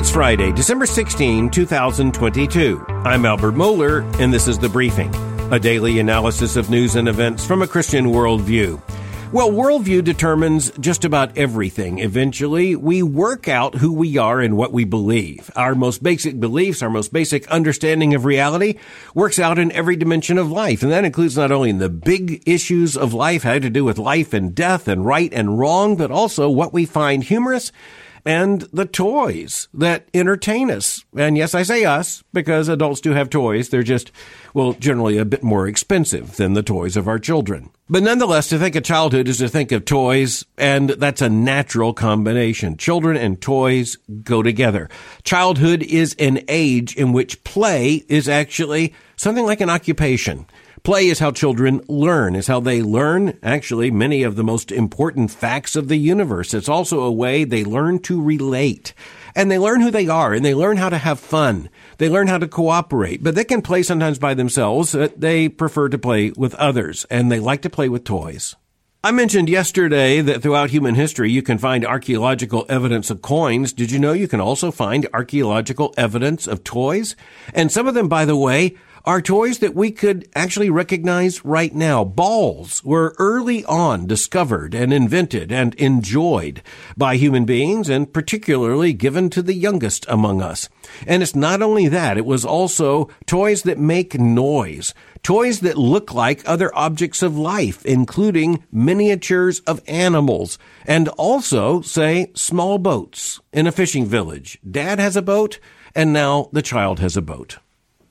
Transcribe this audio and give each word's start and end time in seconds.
It's 0.00 0.10
Friday, 0.10 0.50
December 0.50 0.86
16, 0.86 1.50
2022. 1.50 2.86
I'm 3.04 3.26
Albert 3.26 3.52
Mohler, 3.52 4.00
and 4.18 4.32
this 4.32 4.48
is 4.48 4.58
The 4.58 4.70
Briefing, 4.70 5.14
a 5.52 5.58
daily 5.60 5.98
analysis 5.98 6.56
of 6.56 6.70
news 6.70 6.96
and 6.96 7.06
events 7.06 7.46
from 7.46 7.60
a 7.60 7.66
Christian 7.66 8.06
worldview. 8.06 8.80
Well, 9.30 9.50
worldview 9.50 10.02
determines 10.02 10.70
just 10.80 11.04
about 11.04 11.36
everything. 11.36 11.98
Eventually, 11.98 12.74
we 12.76 13.02
work 13.02 13.46
out 13.46 13.74
who 13.74 13.92
we 13.92 14.16
are 14.16 14.40
and 14.40 14.56
what 14.56 14.72
we 14.72 14.84
believe. 14.84 15.50
Our 15.54 15.74
most 15.74 16.02
basic 16.02 16.40
beliefs, 16.40 16.80
our 16.82 16.88
most 16.88 17.12
basic 17.12 17.46
understanding 17.48 18.14
of 18.14 18.24
reality 18.24 18.78
works 19.14 19.38
out 19.38 19.58
in 19.58 19.70
every 19.72 19.96
dimension 19.96 20.38
of 20.38 20.50
life. 20.50 20.82
And 20.82 20.90
that 20.92 21.04
includes 21.04 21.36
not 21.36 21.52
only 21.52 21.72
the 21.72 21.90
big 21.90 22.42
issues 22.46 22.96
of 22.96 23.12
life, 23.12 23.42
how 23.42 23.58
to 23.58 23.68
do 23.68 23.84
with 23.84 23.98
life 23.98 24.32
and 24.32 24.54
death 24.54 24.88
and 24.88 25.04
right 25.04 25.30
and 25.34 25.58
wrong, 25.58 25.94
but 25.94 26.10
also 26.10 26.48
what 26.48 26.72
we 26.72 26.86
find 26.86 27.24
humorous 27.24 27.70
and 28.24 28.62
the 28.72 28.84
toys 28.84 29.68
that 29.74 30.08
entertain 30.14 30.70
us. 30.70 31.04
And 31.16 31.36
yes, 31.36 31.54
I 31.54 31.62
say 31.62 31.84
us 31.84 32.22
because 32.32 32.68
adults 32.68 33.00
do 33.00 33.12
have 33.12 33.30
toys. 33.30 33.68
They're 33.68 33.82
just, 33.82 34.10
well, 34.54 34.72
generally 34.74 35.18
a 35.18 35.24
bit 35.24 35.42
more 35.42 35.66
expensive 35.66 36.36
than 36.36 36.52
the 36.54 36.62
toys 36.62 36.96
of 36.96 37.08
our 37.08 37.18
children. 37.18 37.70
But 37.88 38.04
nonetheless, 38.04 38.48
to 38.50 38.58
think 38.58 38.76
of 38.76 38.84
childhood 38.84 39.26
is 39.26 39.38
to 39.38 39.48
think 39.48 39.72
of 39.72 39.84
toys, 39.84 40.44
and 40.56 40.90
that's 40.90 41.20
a 41.22 41.28
natural 41.28 41.92
combination. 41.92 42.76
Children 42.76 43.16
and 43.16 43.40
toys 43.40 43.96
go 44.22 44.42
together. 44.44 44.88
Childhood 45.24 45.82
is 45.82 46.14
an 46.20 46.44
age 46.48 46.94
in 46.94 47.12
which 47.12 47.42
play 47.42 48.04
is 48.08 48.28
actually 48.28 48.94
something 49.16 49.44
like 49.44 49.60
an 49.60 49.70
occupation. 49.70 50.46
Play 50.82 51.08
is 51.08 51.18
how 51.18 51.30
children 51.30 51.82
learn, 51.88 52.34
is 52.34 52.46
how 52.46 52.60
they 52.60 52.80
learn 52.80 53.38
actually 53.42 53.90
many 53.90 54.22
of 54.22 54.36
the 54.36 54.44
most 54.44 54.72
important 54.72 55.30
facts 55.30 55.76
of 55.76 55.88
the 55.88 55.98
universe. 55.98 56.54
It's 56.54 56.70
also 56.70 57.02
a 57.02 57.12
way 57.12 57.44
they 57.44 57.64
learn 57.64 57.98
to 58.00 58.20
relate. 58.20 58.94
And 59.36 59.50
they 59.50 59.58
learn 59.58 59.82
who 59.82 59.90
they 59.90 60.08
are 60.08 60.32
and 60.32 60.42
they 60.42 60.54
learn 60.54 60.78
how 60.78 60.88
to 60.88 60.96
have 60.96 61.20
fun. 61.20 61.68
They 61.98 62.08
learn 62.08 62.28
how 62.28 62.38
to 62.38 62.48
cooperate, 62.48 63.22
but 63.22 63.34
they 63.34 63.44
can 63.44 63.60
play 63.60 63.82
sometimes 63.82 64.18
by 64.18 64.32
themselves. 64.32 64.94
Uh, 64.94 65.08
they 65.14 65.50
prefer 65.50 65.90
to 65.90 65.98
play 65.98 66.30
with 66.34 66.54
others 66.54 67.04
and 67.10 67.30
they 67.30 67.40
like 67.40 67.60
to 67.62 67.70
play 67.70 67.90
with 67.90 68.04
toys. 68.04 68.56
I 69.04 69.12
mentioned 69.12 69.48
yesterday 69.50 70.20
that 70.22 70.40
throughout 70.42 70.70
human 70.70 70.94
history 70.94 71.30
you 71.30 71.42
can 71.42 71.58
find 71.58 71.84
archaeological 71.86 72.64
evidence 72.70 73.10
of 73.10 73.20
coins. 73.22 73.74
Did 73.74 73.90
you 73.90 73.98
know 73.98 74.12
you 74.12 74.28
can 74.28 74.40
also 74.40 74.70
find 74.70 75.06
archaeological 75.12 75.92
evidence 75.98 76.46
of 76.46 76.64
toys? 76.64 77.16
And 77.52 77.70
some 77.70 77.86
of 77.86 77.94
them, 77.94 78.08
by 78.08 78.24
the 78.24 78.36
way, 78.36 78.76
are 79.04 79.22
toys 79.22 79.58
that 79.58 79.74
we 79.74 79.90
could 79.90 80.28
actually 80.34 80.70
recognize 80.70 81.44
right 81.44 81.74
now. 81.74 82.04
Balls 82.04 82.84
were 82.84 83.14
early 83.18 83.64
on 83.64 84.06
discovered 84.06 84.74
and 84.74 84.92
invented 84.92 85.50
and 85.50 85.74
enjoyed 85.76 86.62
by 86.96 87.16
human 87.16 87.44
beings 87.44 87.88
and 87.88 88.12
particularly 88.12 88.92
given 88.92 89.30
to 89.30 89.42
the 89.42 89.54
youngest 89.54 90.04
among 90.08 90.42
us. 90.42 90.68
And 91.06 91.22
it's 91.22 91.34
not 91.34 91.62
only 91.62 91.88
that, 91.88 92.18
it 92.18 92.26
was 92.26 92.44
also 92.44 93.08
toys 93.26 93.62
that 93.62 93.78
make 93.78 94.18
noise, 94.18 94.92
toys 95.22 95.60
that 95.60 95.78
look 95.78 96.12
like 96.12 96.46
other 96.46 96.70
objects 96.76 97.22
of 97.22 97.38
life, 97.38 97.84
including 97.86 98.64
miniatures 98.70 99.60
of 99.60 99.80
animals 99.86 100.58
and 100.86 101.08
also, 101.10 101.80
say, 101.80 102.30
small 102.34 102.76
boats 102.78 103.40
in 103.52 103.66
a 103.66 103.72
fishing 103.72 104.04
village. 104.06 104.58
Dad 104.68 104.98
has 104.98 105.16
a 105.16 105.22
boat 105.22 105.58
and 105.94 106.12
now 106.12 106.50
the 106.52 106.62
child 106.62 107.00
has 107.00 107.16
a 107.16 107.22
boat. 107.22 107.58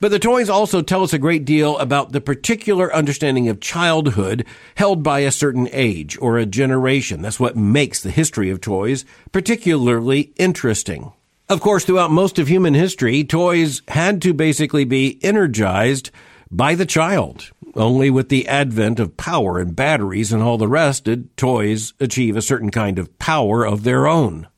But 0.00 0.10
the 0.10 0.18
toys 0.18 0.48
also 0.48 0.80
tell 0.80 1.02
us 1.02 1.12
a 1.12 1.18
great 1.18 1.44
deal 1.44 1.76
about 1.76 2.12
the 2.12 2.22
particular 2.22 2.92
understanding 2.94 3.50
of 3.50 3.60
childhood 3.60 4.46
held 4.76 5.02
by 5.02 5.20
a 5.20 5.30
certain 5.30 5.68
age 5.72 6.16
or 6.22 6.38
a 6.38 6.46
generation. 6.46 7.20
That's 7.20 7.38
what 7.38 7.54
makes 7.54 8.02
the 8.02 8.10
history 8.10 8.48
of 8.48 8.62
toys 8.62 9.04
particularly 9.30 10.32
interesting. 10.36 11.12
Of 11.50 11.60
course, 11.60 11.84
throughout 11.84 12.10
most 12.10 12.38
of 12.38 12.48
human 12.48 12.72
history, 12.72 13.24
toys 13.24 13.82
had 13.88 14.22
to 14.22 14.32
basically 14.32 14.84
be 14.86 15.18
energized 15.22 16.10
by 16.50 16.74
the 16.76 16.86
child. 16.86 17.50
Only 17.74 18.08
with 18.08 18.30
the 18.30 18.48
advent 18.48 18.98
of 19.00 19.18
power 19.18 19.58
and 19.58 19.76
batteries 19.76 20.32
and 20.32 20.42
all 20.42 20.56
the 20.56 20.66
rest 20.66 21.04
did 21.04 21.36
toys 21.36 21.92
achieve 22.00 22.36
a 22.38 22.42
certain 22.42 22.70
kind 22.70 22.98
of 22.98 23.16
power 23.18 23.66
of 23.66 23.82
their 23.84 24.06
own. 24.08 24.48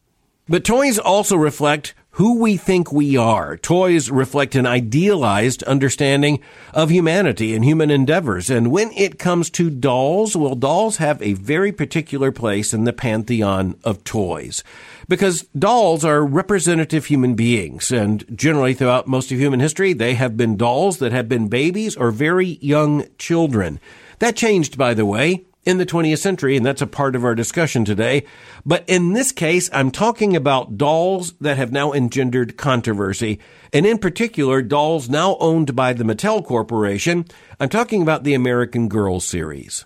But 0.49 0.65
toys 0.65 0.99
also 1.01 1.35
reflect 1.37 1.95
who 2.17 2.39
we 2.39 2.59
think 2.59 2.93
we 2.93 3.17
are. 3.17 3.57
Toys 3.57 4.11
reflect 4.11 4.55
an 4.55 4.67
idealized 4.67 5.63
understanding 5.63 6.41
of 6.75 6.91
humanity 6.91 7.55
and 7.55 7.65
human 7.65 7.91
endeavors. 7.91 8.51
And 8.51 8.71
when 8.71 8.93
it 8.93 9.19
comes 9.19 9.49
to 9.51 9.71
dolls, 9.71 10.37
well, 10.37 10.55
dolls 10.55 10.99
have 10.99 11.23
a 11.23 11.33
very 11.33 11.73
particular 11.73 12.31
place 12.31 12.75
in 12.75 12.85
the 12.85 12.93
pantheon 12.93 13.77
of 13.83 14.05
toys 14.05 14.63
because 15.09 15.43
dolls 15.59 16.05
are 16.05 16.25
representative 16.25 17.07
human 17.07 17.35
beings. 17.35 17.91
And 17.91 18.23
generally 18.37 18.75
throughout 18.75 19.07
most 19.07 19.33
of 19.33 19.39
human 19.41 19.61
history, 19.61 19.95
they 19.95 20.13
have 20.15 20.37
been 20.37 20.59
dolls 20.59 20.99
that 20.99 21.13
have 21.13 21.31
been 21.31 21.49
babies 21.49 21.97
or 21.97 22.11
very 22.11 22.59
young 22.61 23.07
children. 23.17 23.81
That 24.19 24.37
changed, 24.37 24.77
by 24.77 24.93
the 24.93 25.07
way, 25.07 25.47
in 25.65 25.79
the 25.79 25.87
20th 25.87 26.19
century, 26.19 26.57
and 26.57 26.67
that's 26.67 26.83
a 26.83 26.87
part 26.87 27.15
of 27.15 27.25
our 27.25 27.35
discussion 27.35 27.85
today. 27.85 28.25
But 28.67 28.85
in 28.87 29.13
this 29.13 29.33
case, 29.33 29.71
I'm 29.73 29.91
talking 29.91 30.35
about 30.35 30.77
dolls 30.77 31.35
that 31.41 31.57
have 31.57 31.73
now 31.73 31.93
engendered 31.93 32.57
controversy, 32.57 33.39
and 33.73 33.87
in 33.87 33.99
particular, 33.99 34.61
dolls 34.63 35.09
now 35.09 35.37
owned 35.41 35.77
by 35.77 35.93
the 35.93 36.05
Mattel 36.05 36.45
Corporation. 36.45 37.25
I'm 37.61 37.69
talking 37.69 38.03
about 38.03 38.25
the 38.25 38.35
American 38.35 38.89
Girl 38.89 39.21
series. 39.21 39.85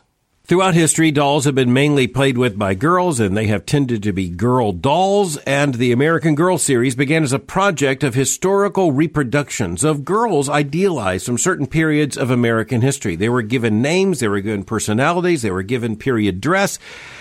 Throughout 0.49 0.75
history, 0.75 1.11
dolls 1.11 1.45
have 1.45 1.57
been 1.57 1.73
mainly 1.73 2.07
played 2.07 2.39
with 2.39 2.57
by 2.57 2.75
girls, 2.75 3.19
and 3.19 3.37
they 3.37 3.49
have 3.49 3.67
tended 3.67 4.01
to 4.05 4.12
be 4.12 4.29
girl 4.29 4.71
dolls. 4.71 5.37
And 5.39 5.75
the 5.75 5.91
American 5.91 6.37
Girl 6.37 6.57
series 6.57 6.95
began 6.95 7.25
as 7.25 7.33
a 7.33 7.41
project 7.41 8.05
of 8.05 8.15
historical 8.15 8.93
reproductions 8.93 9.83
of 9.83 10.05
girls 10.05 10.49
idealized 10.49 11.27
from 11.27 11.37
certain 11.37 11.67
periods 11.67 12.17
of 12.17 12.31
American 12.31 12.81
history. 12.81 13.17
They 13.17 13.29
were 13.29 13.43
given 13.43 13.83
names, 13.83 14.21
they 14.21 14.29
were 14.29 14.39
given 14.39 14.62
personalities, 14.62 15.43
they 15.43 15.51
were 15.51 15.65
given 15.65 15.97
period 15.97 16.41
dress, 16.41 16.79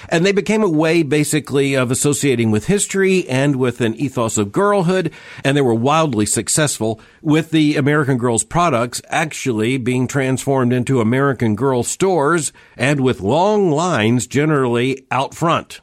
and 0.09 0.25
they 0.25 0.31
became 0.31 0.63
a 0.63 0.69
way 0.69 1.03
basically 1.03 1.73
of 1.73 1.91
associating 1.91 2.51
with 2.51 2.67
history 2.67 3.27
and 3.27 3.55
with 3.55 3.81
an 3.81 3.95
ethos 3.95 4.37
of 4.37 4.51
girlhood. 4.51 5.11
And 5.43 5.55
they 5.55 5.61
were 5.61 5.73
wildly 5.73 6.25
successful 6.25 6.99
with 7.21 7.51
the 7.51 7.75
American 7.77 8.17
Girls 8.17 8.43
products 8.43 9.01
actually 9.09 9.77
being 9.77 10.07
transformed 10.07 10.73
into 10.73 11.01
American 11.01 11.55
Girl 11.55 11.83
stores 11.83 12.53
and 12.77 13.01
with 13.01 13.21
long 13.21 13.71
lines 13.71 14.27
generally 14.27 15.05
out 15.11 15.33
front. 15.33 15.81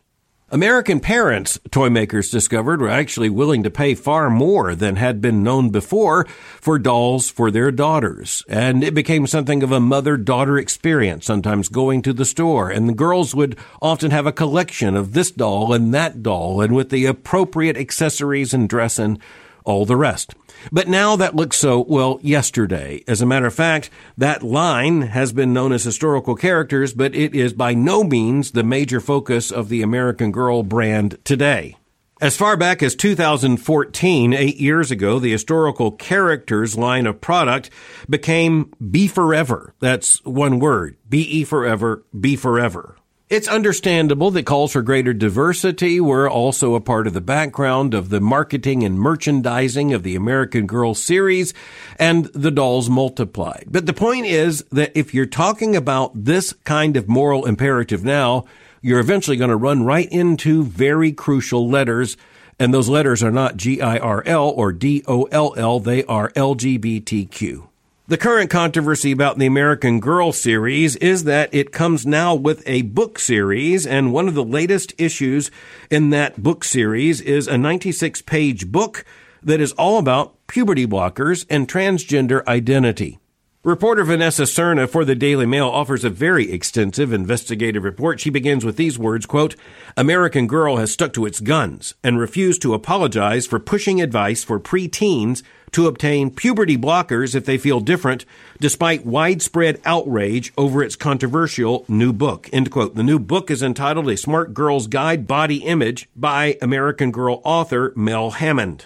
American 0.53 1.01
parents, 1.01 1.59
toy 1.71 1.89
makers 1.89 2.29
discovered, 2.29 2.83
were 2.83 2.91
actually 2.91 3.31
willing 3.31 3.63
to 3.63 3.71
pay 3.71 3.95
far 3.95 4.29
more 4.29 4.75
than 4.75 4.97
had 4.97 5.19
been 5.19 5.43
known 5.43 5.71
before 5.71 6.27
for 6.61 6.79
dolls 6.79 7.31
for 7.31 7.51
their 7.51 7.71
daughters. 7.71 8.43
And 8.51 8.85
it 8.85 8.93
became 8.93 9.27
something 9.27 9.63
of 9.63 9.73
a 9.73 9.81
mother 9.81 10.19
daughter 10.19 10.59
experience, 10.59 11.25
sometimes 11.25 11.71
going 11.71 12.03
to 12.03 12.13
the 12.13 12.27
store. 12.27 12.69
And 12.69 12.87
the 12.87 12.93
girls 12.93 13.35
would 13.35 13.57
often 13.81 14.11
have 14.11 14.27
a 14.27 14.33
collection 14.33 14.95
of 14.95 15.15
this 15.15 15.31
doll 15.31 15.73
and 15.73 15.95
that 15.95 16.23
doll, 16.23 16.61
and 16.61 16.77
with 16.77 16.91
the 16.91 17.07
appropriate 17.07 17.79
accessories 17.79 18.53
and 18.53 18.69
dress 18.69 18.99
and 18.99 19.19
all 19.65 19.87
the 19.87 19.97
rest. 19.97 20.35
But 20.71 20.87
now 20.89 21.17
that 21.17 21.35
looks 21.35 21.57
so, 21.57 21.81
well, 21.89 22.21
yesterday. 22.23 23.03
As 23.09 23.21
a 23.21 23.27
matter 23.27 23.47
of 23.47 23.55
fact, 23.55 23.91
that 24.17 24.43
line 24.43 25.03
has 25.03 25.33
been 25.33 25.53
known 25.53 25.73
as 25.73 25.83
historical 25.85 26.35
characters, 26.37 26.93
but 26.93 27.15
it 27.15 27.35
is 27.35 27.53
by 27.53 27.75
no 27.75 28.05
means 28.05 28.51
the 28.53 28.63
major 28.63 29.01
focus 29.01 29.51
of 29.51 29.69
the 29.69 29.83
American 29.83 30.31
Girl 30.31 30.63
brand 30.63 31.19
today. 31.25 31.77
As 32.21 32.37
far 32.37 32.57
back 32.57 32.85
as 32.85 32.95
2014, 32.95 34.33
eight 34.33 34.57
years 34.59 34.93
ago, 34.93 35.19
the 35.19 35.33
historical 35.33 35.91
characters 35.91 36.77
line 36.79 37.07
of 37.07 37.21
product 37.21 37.71
became 38.09 38.73
BeForever. 38.81 39.71
That's 39.81 40.25
one 40.25 40.61
word. 40.61 40.97
BeForever, 41.09 42.03
Be 42.19 42.37
Forever. 42.37 42.95
It's 43.33 43.49
understandable 43.49 44.31
that 44.33 44.45
calls 44.45 44.73
for 44.73 44.83
greater 44.83 45.15
diversity 45.15 45.99
were 46.01 46.29
also 46.31 46.75
a 46.75 46.83
part 46.83 47.07
of 47.07 47.15
the 47.15 47.23
background 47.23 47.95
of 47.95 48.11
the 48.11 48.21
marketing 48.21 48.83
and 48.83 48.99
merchandising 49.01 49.95
of 49.95 50.03
the 50.03 50.15
American 50.17 50.67
Girl 50.67 50.95
series 50.95 51.55
and 51.99 52.27
the 52.35 52.51
dolls 52.51 52.91
multiplied. 52.91 53.65
But 53.71 53.87
the 53.87 53.95
point 53.95 54.27
is 54.27 54.63
that 54.73 54.93
if 54.95 55.15
you're 55.15 55.25
talking 55.25 55.75
about 55.75 56.13
this 56.27 56.53
kind 56.65 56.95
of 56.95 57.09
moral 57.09 57.47
imperative 57.47 58.05
now, 58.05 58.45
you're 58.83 59.01
eventually 59.01 59.39
going 59.39 59.49
to 59.49 59.57
run 59.57 59.83
right 59.83 60.13
into 60.13 60.63
very 60.63 61.11
crucial 61.11 61.67
letters 61.71 62.19
and 62.59 62.75
those 62.75 62.91
letters 62.91 63.23
are 63.23 63.31
not 63.31 63.57
G 63.57 63.81
I 63.81 63.97
R 63.97 64.23
L 64.27 64.51
or 64.51 64.75
D 64.75 65.03
O 65.09 65.23
L 65.33 65.55
L, 65.57 65.81
they 65.81 66.05
are 66.05 66.31
L 66.37 66.55
G 66.55 66.77
B 66.77 67.01
T 67.01 67.25
Q. 67.25 67.71
The 68.13 68.19
current 68.19 68.51
controversy 68.51 69.11
about 69.11 69.39
the 69.39 69.47
American 69.47 69.99
Girl 69.99 70.33
series 70.33 70.97
is 70.97 71.25
that 71.25 71.49
it 71.51 71.73
comes 71.73 72.05
now 72.05 72.35
with 72.35 72.63
a 72.67 72.83
book 72.83 73.19
series, 73.19 73.87
and 73.87 74.13
one 74.13 74.29
of 74.29 74.35
the 74.35 74.45
latest 74.45 74.93
issues 74.99 75.51
in 75.91 76.11
that 76.11 76.43
book 76.43 76.63
series 76.63 77.23
is 77.23 77.49
a 77.49 77.57
96 77.57 78.21
page 78.21 78.71
book 78.71 79.07
that 79.43 79.63
is 79.63 79.73
all 79.73 79.97
about 79.99 80.35
puberty 80.47 80.87
blockers 80.87 81.47
and 81.49 81.67
transgender 81.67 82.47
identity. 82.47 83.19
Reporter 83.65 84.05
Vanessa 84.05 84.43
Cerna 84.43 84.87
for 84.87 85.07
the 85.07 85.15
Daily 85.15 85.47
Mail 85.47 85.69
offers 85.69 86.05
a 86.05 86.11
very 86.11 86.53
extensive 86.53 87.15
investigative 87.15 87.85
report. 87.85 88.21
She 88.21 88.29
begins 88.29 88.63
with 88.63 88.77
these 88.77 88.99
words, 88.99 89.25
quote, 89.25 89.57
American 89.97 90.47
Girl 90.47 90.77
has 90.77 90.93
stuck 90.93 91.15
to 91.15 91.25
its 91.25 91.41
guns 91.41 91.95
and 92.05 92.19
refused 92.19 92.61
to 92.63 92.75
apologize 92.75 93.47
for 93.47 93.59
pushing 93.59 94.03
advice 94.03 94.45
for 94.45 94.61
preteens 94.61 95.43
to 95.73 95.87
obtain 95.87 96.31
puberty 96.31 96.77
blockers 96.77 97.35
if 97.35 97.45
they 97.45 97.59
feel 97.59 97.81
different, 97.81 98.25
despite 98.61 99.07
widespread 99.07 99.81
outrage 99.85 100.53
over 100.57 100.83
its 100.83 100.97
controversial 100.97 101.85
new 101.89 102.13
book. 102.13 102.49
End 102.53 102.71
quote. 102.71 102.95
The 102.95 103.03
new 103.03 103.19
book 103.19 103.51
is 103.51 103.63
entitled 103.63 104.09
A 104.11 104.17
Smart 104.17 104.55
Girl's 104.55 104.87
Guide 104.87 105.27
Body 105.27 105.57
Image 105.57 106.09
by 106.15 106.59
American 106.63 107.11
Girl 107.11 107.41
author 107.45 107.93
Mel 107.97 108.33
Hammond. 108.33 108.85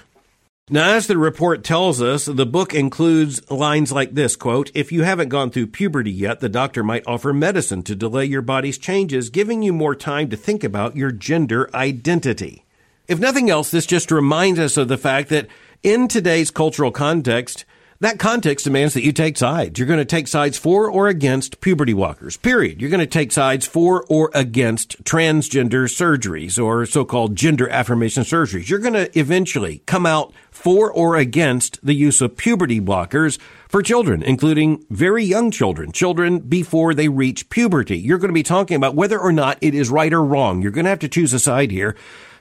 Now, 0.69 0.95
as 0.95 1.07
the 1.07 1.17
report 1.19 1.63
tells 1.63 2.03
us, 2.03 2.25
the 2.25 2.47
book 2.47 2.75
includes 2.75 3.49
lines 3.49 3.93
like 3.93 4.15
this 4.15 4.35
quote, 4.35 4.71
If 4.75 4.91
you 4.91 5.03
haven't 5.05 5.29
gone 5.29 5.51
through 5.51 5.69
puberty 5.69 6.11
yet, 6.11 6.41
the 6.41 6.49
doctor 6.49 6.83
might 6.83 7.07
offer 7.07 7.33
medicine 7.33 7.85
to 7.85 7.95
delay 7.95 8.25
your 8.27 8.43
body's 8.43 8.77
changes, 8.79 9.31
giving 9.31 9.63
you 9.63 9.73
more 9.73 9.95
time 9.95 10.29
to 10.31 10.37
think 10.37 10.65
about 10.65 10.97
your 10.97 11.13
gender 11.13 11.71
identity. 11.73 12.65
If 13.07 13.21
nothing 13.21 13.49
else, 13.49 13.71
this 13.71 13.87
just 13.87 14.11
reminds 14.11 14.59
us 14.59 14.77
of 14.77 14.89
the 14.89 14.99
fact 14.99 15.29
that 15.29 15.47
in 15.83 16.09
today's 16.09 16.51
cultural 16.51 16.91
context, 16.91 17.65
that 17.99 18.19
context 18.19 18.65
demands 18.65 18.93
that 18.93 19.05
you 19.05 19.13
take 19.13 19.39
sides. 19.39 19.79
You're 19.79 19.89
going 19.89 19.99
to 19.99 20.05
take 20.05 20.29
sides 20.29 20.59
for 20.59 20.91
or 20.91 21.09
against 21.09 21.63
puberty 21.63 21.95
blockers, 21.95 22.41
period. 22.41 22.79
You're 22.79 22.91
going 22.91 23.01
to 23.01 23.07
take 23.07 23.33
sides 23.33 23.67
for 23.67 24.05
or 24.11 24.31
against 24.35 25.03
transgender 25.05 25.87
surgeries 25.89 26.63
or 26.63 26.85
so 26.85 27.07
called 27.07 27.37
gender 27.37 27.71
affirmation 27.71 28.23
surgeries. 28.23 28.69
You're 28.69 28.81
going 28.81 28.93
to 28.93 29.19
eventually 29.19 29.79
come 29.87 30.05
out 30.05 30.35
for 30.51 30.93
or 30.93 31.17
against 31.17 31.85
the 31.85 31.95
use 31.95 32.21
of 32.21 32.37
puberty 32.37 32.83
blockers 32.83 33.39
for 33.67 33.81
children, 33.83 34.23
including 34.23 34.85
very 34.91 35.25
young 35.25 35.51
children, 35.51 35.91
children 35.91 36.41
before 36.41 36.93
they 36.93 37.09
reach 37.09 37.49
puberty. 37.49 37.97
You're 37.97 38.19
going 38.19 38.29
to 38.29 38.35
be 38.35 38.43
talking 38.43 38.77
about 38.77 38.95
whether 38.95 39.19
or 39.19 39.33
not 39.33 39.57
it 39.63 39.75
is 39.75 39.89
right 39.89 40.13
or 40.13 40.23
wrong. 40.23 40.61
You're 40.61 40.71
going 40.71 40.85
to 40.85 40.91
have 40.91 40.99
to 40.99 41.09
choose 41.09 41.33
a 41.33 41.39
side 41.39 41.71
here 41.71 41.97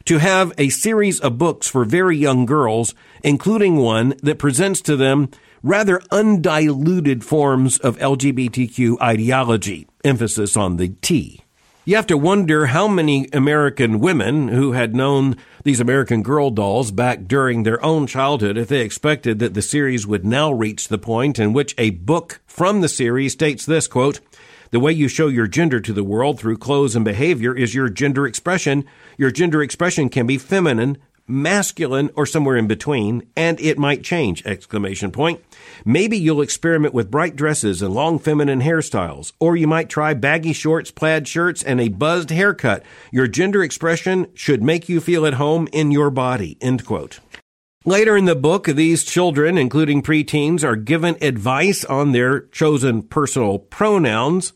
to 0.06 0.20
have 0.20 0.54
a 0.58 0.70
series 0.70 1.20
of 1.20 1.38
books 1.38 1.68
for 1.68 1.84
very 1.84 2.16
young 2.18 2.46
girls, 2.46 2.94
including 3.24 3.78
one 3.78 4.14
that 4.22 4.40
presents 4.40 4.80
to 4.82 4.96
them 4.96 5.30
rather 5.64 6.00
undiluted 6.12 7.24
forms 7.24 7.78
of 7.80 7.98
LGBTQ 7.98 9.00
ideology, 9.02 9.88
emphasis 10.04 10.56
on 10.56 10.78
the 10.78 10.90
T. 11.02 11.42
You 11.86 11.96
have 11.96 12.08
to 12.08 12.18
wonder 12.18 12.68
how 12.68 12.88
many 12.88 13.28
American 13.34 14.00
women 14.00 14.48
who 14.48 14.72
had 14.72 14.96
known 14.96 15.38
these 15.64 15.80
American 15.80 16.24
Girl 16.24 16.50
dolls 16.50 16.90
back 16.92 17.26
during 17.28 17.62
their 17.62 17.84
own 17.84 18.08
childhood 18.08 18.58
if 18.58 18.68
they 18.70 18.82
expected 18.82 19.38
that 19.40 19.54
the 19.54 19.62
series 19.62 20.06
would 20.08 20.26
now 20.26 20.52
reach 20.52 20.88
the 20.88 20.98
point 20.98 21.38
in 21.38 21.54
which 21.54 21.76
a 21.78 21.92
book 21.92 22.42
from 22.48 22.82
the 22.82 22.90
series 22.90 23.34
states 23.34 23.66
this 23.68 23.88
quote, 23.88 24.20
the 24.76 24.82
way 24.82 24.92
you 24.92 25.08
show 25.08 25.30
your 25.30 25.48
gender 25.48 25.80
to 25.80 25.94
the 25.94 26.04
world 26.04 26.38
through 26.38 26.58
clothes 26.58 26.98
and 26.98 27.06
behavior 27.06 27.56
is 27.56 27.74
your 27.74 27.88
gender 27.88 28.28
expression. 28.28 28.84
Your 29.18 29.32
gender 29.32 29.64
expression 29.64 30.10
can 30.10 30.28
be 30.28 30.38
feminine, 30.38 30.98
masculine, 31.26 32.10
or 32.14 32.26
somewhere 32.26 32.58
in 32.58 32.68
between, 32.68 33.24
and 33.38 33.58
it 33.62 33.78
might 33.78 34.04
change! 34.04 34.46
Exclamation 34.46 35.12
point. 35.12 35.40
Maybe 35.86 36.18
you'll 36.18 36.42
experiment 36.42 36.94
with 36.94 37.10
bright 37.10 37.38
dresses 37.38 37.82
and 37.82 37.94
long 37.94 38.20
feminine 38.20 38.60
hairstyles, 38.64 39.32
or 39.40 39.56
you 39.56 39.66
might 39.66 39.88
try 39.90 40.14
baggy 40.14 40.52
shorts, 40.52 40.92
plaid 40.92 41.26
shirts, 41.26 41.64
and 41.64 41.80
a 41.80 41.88
buzzed 41.88 42.32
haircut. 42.32 42.84
Your 43.14 43.28
gender 43.30 43.64
expression 43.64 44.28
should 44.34 44.62
make 44.62 44.90
you 44.90 45.00
feel 45.00 45.26
at 45.26 45.36
home 45.36 45.70
in 45.72 45.90
your 45.90 46.10
body. 46.12 46.58
End 46.60 46.86
quote. 46.86 47.22
Later 47.86 48.18
in 48.18 48.26
the 48.26 48.36
book, 48.36 48.66
these 48.66 49.06
children, 49.06 49.58
including 49.58 50.02
preteens, 50.02 50.66
are 50.66 50.76
given 50.76 51.16
advice 51.22 51.86
on 51.86 52.12
their 52.12 52.42
chosen 52.48 53.02
personal 53.04 53.58
pronouns. 53.58 54.52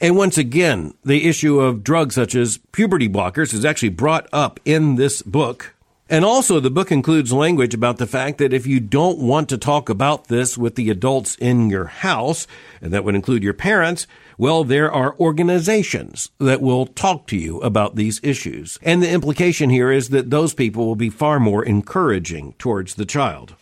And 0.00 0.16
once 0.16 0.36
again, 0.36 0.94
the 1.04 1.26
issue 1.28 1.60
of 1.60 1.84
drugs 1.84 2.14
such 2.16 2.34
as 2.34 2.58
puberty 2.72 3.08
blockers 3.08 3.54
is 3.54 3.64
actually 3.64 3.90
brought 3.90 4.28
up 4.32 4.58
in 4.64 4.96
this 4.96 5.22
book. 5.22 5.72
And 6.10 6.22
also, 6.24 6.60
the 6.60 6.70
book 6.70 6.92
includes 6.92 7.32
language 7.32 7.72
about 7.72 7.96
the 7.96 8.06
fact 8.06 8.36
that 8.38 8.52
if 8.52 8.66
you 8.66 8.78
don't 8.78 9.18
want 9.18 9.48
to 9.48 9.56
talk 9.56 9.88
about 9.88 10.28
this 10.28 10.58
with 10.58 10.74
the 10.74 10.90
adults 10.90 11.34
in 11.36 11.70
your 11.70 11.86
house, 11.86 12.46
and 12.82 12.92
that 12.92 13.04
would 13.04 13.14
include 13.14 13.42
your 13.42 13.54
parents, 13.54 14.06
well, 14.36 14.64
there 14.64 14.92
are 14.92 15.16
organizations 15.18 16.30
that 16.38 16.60
will 16.60 16.84
talk 16.86 17.26
to 17.28 17.36
you 17.38 17.58
about 17.60 17.96
these 17.96 18.20
issues. 18.22 18.78
And 18.82 19.02
the 19.02 19.08
implication 19.10 19.70
here 19.70 19.90
is 19.90 20.10
that 20.10 20.28
those 20.28 20.52
people 20.52 20.84
will 20.84 20.96
be 20.96 21.08
far 21.08 21.40
more 21.40 21.64
encouraging 21.64 22.52
towards 22.58 22.96
the 22.96 23.06
child. 23.06 23.54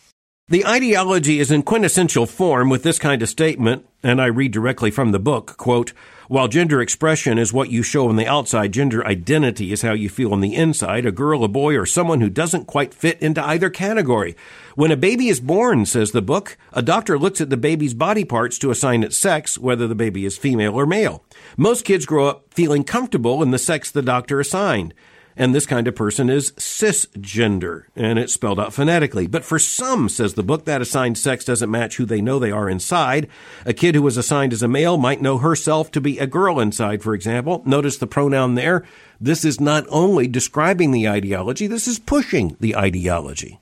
The 0.49 0.67
ideology 0.67 1.39
is 1.39 1.53
in 1.53 1.63
quintessential 1.63 2.27
form 2.27 2.69
with 2.69 2.83
this 2.83 2.99
kind 2.99 3.23
of 3.23 3.29
statement, 3.29 3.87
and 4.03 4.21
I 4.21 4.27
read 4.27 4.51
directly 4.51 4.91
from 4.91 5.13
the 5.13 5.21
book, 5.21 5.57
quote, 5.57 5.93
while 6.33 6.49
gender 6.49 6.81
expression 6.81 7.37
is 7.37 7.53
what 7.53 7.71
you 7.71 7.83
show 7.83 8.09
on 8.09 8.17
the 8.17 8.27
outside, 8.27 8.73
gender 8.73 9.07
identity 9.07 9.71
is 9.71 9.83
how 9.83 9.93
you 9.93 10.09
feel 10.09 10.33
on 10.33 10.41
the 10.41 10.55
inside, 10.57 11.05
a 11.05 11.13
girl, 11.13 11.45
a 11.45 11.49
boy, 11.49 11.77
or 11.77 11.85
someone 11.85 12.23
who 12.23 12.31
doesn't 12.31 12.65
quite 12.67 12.95
fit 12.95 13.21
into 13.21 13.45
either 13.47 13.69
category. 13.69 14.35
When 14.75 14.91
a 14.91 14.97
baby 14.97 15.29
is 15.29 15.41
born, 15.41 15.85
says 15.85 16.13
the 16.13 16.23
book, 16.23 16.57
a 16.73 16.81
doctor 16.81 17.19
looks 17.19 17.43
at 17.43 17.51
the 17.51 17.59
baby's 17.59 17.93
body 17.93 18.25
parts 18.25 18.57
to 18.61 18.71
assign 18.71 19.03
its 19.03 19.15
sex, 19.19 19.59
whether 19.59 19.87
the 19.87 19.95
baby 19.95 20.25
is 20.25 20.39
female 20.39 20.73
or 20.73 20.87
male. 20.87 21.23
Most 21.59 21.85
kids 21.85 22.07
grow 22.07 22.29
up 22.29 22.47
feeling 22.55 22.83
comfortable 22.83 23.43
in 23.43 23.51
the 23.51 23.59
sex 23.59 23.91
the 23.91 24.01
doctor 24.01 24.41
assigned 24.41 24.95
and 25.37 25.55
this 25.55 25.67
kind 25.67 25.89
of 25.89 25.95
person 25.95 26.29
is 26.29 26.53
cisgender, 26.53 27.85
and 27.97 28.19
it's 28.19 28.35
spelled 28.35 28.61
out 28.61 28.73
phonetically. 28.73 29.27
But 29.27 29.45
for 29.45 29.59
some, 29.59 30.09
says 30.09 30.35
the 30.35 30.43
book, 30.43 30.65
that 30.65 30.83
assigned 30.83 31.17
sex 31.17 31.45
doesn't 31.45 31.71
match 31.71 31.97
who 31.97 32.05
they 32.05 32.21
know 32.21 32.39
they 32.39 32.51
are 32.51 32.69
inside. 32.69 33.29
A 33.65 33.73
kid 33.73 33.95
who 33.95 34.03
was 34.03 34.17
assigned 34.17 34.53
as 34.53 34.63
a 34.63 34.69
male 34.69 34.99
might 34.99 35.23
know 35.23 35.39
herself 35.39 35.91
to 35.93 36.01
be 36.01 36.19
a 36.19 36.27
girl 36.27 36.61
inside, 36.61 37.03
for 37.03 37.15
example. 37.15 37.63
Notice 37.65 37.97
the 37.99 38.07
pronoun 38.07 38.55
there. 38.55 38.85
This 39.21 39.45
is 39.45 39.61
not 39.61 39.85
only 39.89 40.27
describing 40.29 40.91
the 40.91 41.09
ideology, 41.09 41.67
this 41.67 41.89
is 41.89 41.99
pushing 41.99 42.57
the 42.61 42.77
ideology. 42.77 43.61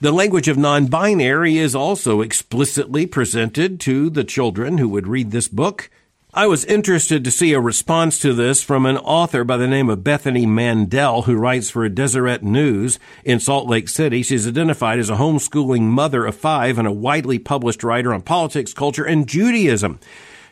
The 0.00 0.12
language 0.12 0.48
of 0.48 0.58
non 0.58 0.86
binary 0.86 1.56
is 1.56 1.74
also 1.74 2.20
explicitly 2.20 3.06
presented 3.06 3.80
to 3.80 4.10
the 4.10 4.24
children 4.24 4.76
who 4.76 4.90
would 4.90 5.08
read 5.08 5.30
this 5.30 5.48
book. 5.48 5.88
I 6.36 6.46
was 6.46 6.66
interested 6.66 7.24
to 7.24 7.30
see 7.30 7.54
a 7.54 7.60
response 7.60 8.18
to 8.18 8.34
this 8.34 8.62
from 8.62 8.84
an 8.84 8.98
author 8.98 9.42
by 9.42 9.56
the 9.56 9.66
name 9.66 9.88
of 9.88 10.04
Bethany 10.04 10.44
Mandel, 10.44 11.22
who 11.22 11.34
writes 11.34 11.70
for 11.70 11.88
Deseret 11.88 12.42
News 12.42 12.98
in 13.24 13.40
Salt 13.40 13.70
Lake 13.70 13.88
City. 13.88 14.22
She's 14.22 14.46
identified 14.46 14.98
as 14.98 15.08
a 15.08 15.14
homeschooling 15.16 15.80
mother 15.84 16.26
of 16.26 16.36
five 16.36 16.78
and 16.78 16.86
a 16.86 16.92
widely 16.92 17.38
published 17.38 17.82
writer 17.82 18.12
on 18.12 18.20
politics, 18.20 18.74
culture, 18.74 19.04
and 19.06 19.26
Judaism. 19.26 19.98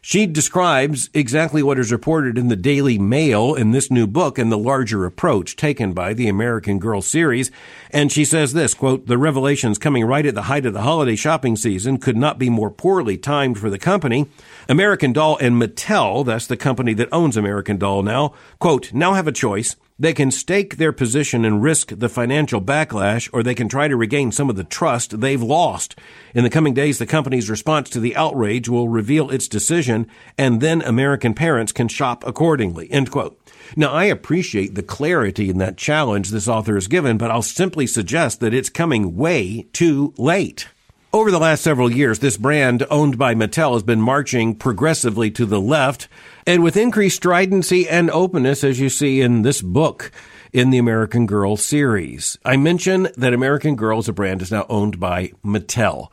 She 0.06 0.26
describes 0.26 1.08
exactly 1.14 1.62
what 1.62 1.78
is 1.78 1.90
reported 1.90 2.36
in 2.36 2.48
the 2.48 2.56
Daily 2.56 2.98
Mail 2.98 3.54
in 3.54 3.70
this 3.70 3.90
new 3.90 4.06
book 4.06 4.38
and 4.38 4.52
the 4.52 4.58
larger 4.58 5.06
approach 5.06 5.56
taken 5.56 5.94
by 5.94 6.12
the 6.12 6.28
American 6.28 6.78
Girl 6.78 7.00
series. 7.00 7.50
And 7.90 8.12
she 8.12 8.26
says 8.26 8.52
this, 8.52 8.74
quote, 8.74 9.06
the 9.06 9.16
revelations 9.16 9.78
coming 9.78 10.04
right 10.04 10.26
at 10.26 10.34
the 10.34 10.42
height 10.42 10.66
of 10.66 10.74
the 10.74 10.82
holiday 10.82 11.16
shopping 11.16 11.56
season 11.56 11.96
could 11.96 12.18
not 12.18 12.38
be 12.38 12.50
more 12.50 12.70
poorly 12.70 13.16
timed 13.16 13.58
for 13.58 13.70
the 13.70 13.78
company. 13.78 14.26
American 14.68 15.14
Doll 15.14 15.38
and 15.38 15.54
Mattel, 15.54 16.22
that's 16.22 16.48
the 16.48 16.58
company 16.58 16.92
that 16.92 17.08
owns 17.10 17.38
American 17.38 17.78
Doll 17.78 18.02
now, 18.02 18.34
quote, 18.58 18.92
now 18.92 19.14
have 19.14 19.26
a 19.26 19.32
choice. 19.32 19.74
They 19.96 20.12
can 20.12 20.32
stake 20.32 20.76
their 20.78 20.90
position 20.90 21.44
and 21.44 21.62
risk 21.62 21.92
the 21.96 22.08
financial 22.08 22.60
backlash, 22.60 23.30
or 23.32 23.44
they 23.44 23.54
can 23.54 23.68
try 23.68 23.86
to 23.86 23.94
regain 23.96 24.32
some 24.32 24.50
of 24.50 24.56
the 24.56 24.64
trust 24.64 25.20
they've 25.20 25.40
lost. 25.40 25.96
In 26.34 26.42
the 26.42 26.50
coming 26.50 26.74
days, 26.74 26.98
the 26.98 27.06
company's 27.06 27.48
response 27.48 27.88
to 27.90 28.00
the 28.00 28.16
outrage 28.16 28.68
will 28.68 28.88
reveal 28.88 29.30
its 29.30 29.46
decision, 29.46 30.08
and 30.36 30.60
then 30.60 30.82
American 30.82 31.32
parents 31.32 31.70
can 31.70 31.86
shop 31.86 32.26
accordingly. 32.26 32.90
End 32.90 33.12
quote. 33.12 33.40
Now, 33.76 33.92
I 33.92 34.04
appreciate 34.06 34.74
the 34.74 34.82
clarity 34.82 35.48
in 35.48 35.58
that 35.58 35.76
challenge 35.76 36.30
this 36.30 36.48
author 36.48 36.74
has 36.74 36.88
given, 36.88 37.16
but 37.16 37.30
I'll 37.30 37.40
simply 37.40 37.86
suggest 37.86 38.40
that 38.40 38.52
it's 38.52 38.68
coming 38.70 39.14
way 39.16 39.66
too 39.72 40.12
late. 40.18 40.66
Over 41.14 41.30
the 41.30 41.38
last 41.38 41.62
several 41.62 41.92
years, 41.92 42.18
this 42.18 42.36
brand 42.36 42.84
owned 42.90 43.18
by 43.18 43.36
Mattel 43.36 43.74
has 43.74 43.84
been 43.84 44.00
marching 44.00 44.52
progressively 44.56 45.30
to 45.30 45.46
the 45.46 45.60
left 45.60 46.08
and 46.44 46.60
with 46.60 46.76
increased 46.76 47.14
stridency 47.18 47.88
and 47.88 48.10
openness, 48.10 48.64
as 48.64 48.80
you 48.80 48.88
see 48.88 49.20
in 49.20 49.42
this 49.42 49.62
book 49.62 50.10
in 50.52 50.70
the 50.70 50.78
American 50.78 51.24
Girl 51.24 51.56
series. 51.56 52.36
I 52.44 52.56
mention 52.56 53.06
that 53.16 53.32
American 53.32 53.76
Girl 53.76 54.00
as 54.00 54.08
a 54.08 54.12
brand 54.12 54.42
is 54.42 54.50
now 54.50 54.66
owned 54.68 54.98
by 54.98 55.30
Mattel. 55.44 56.08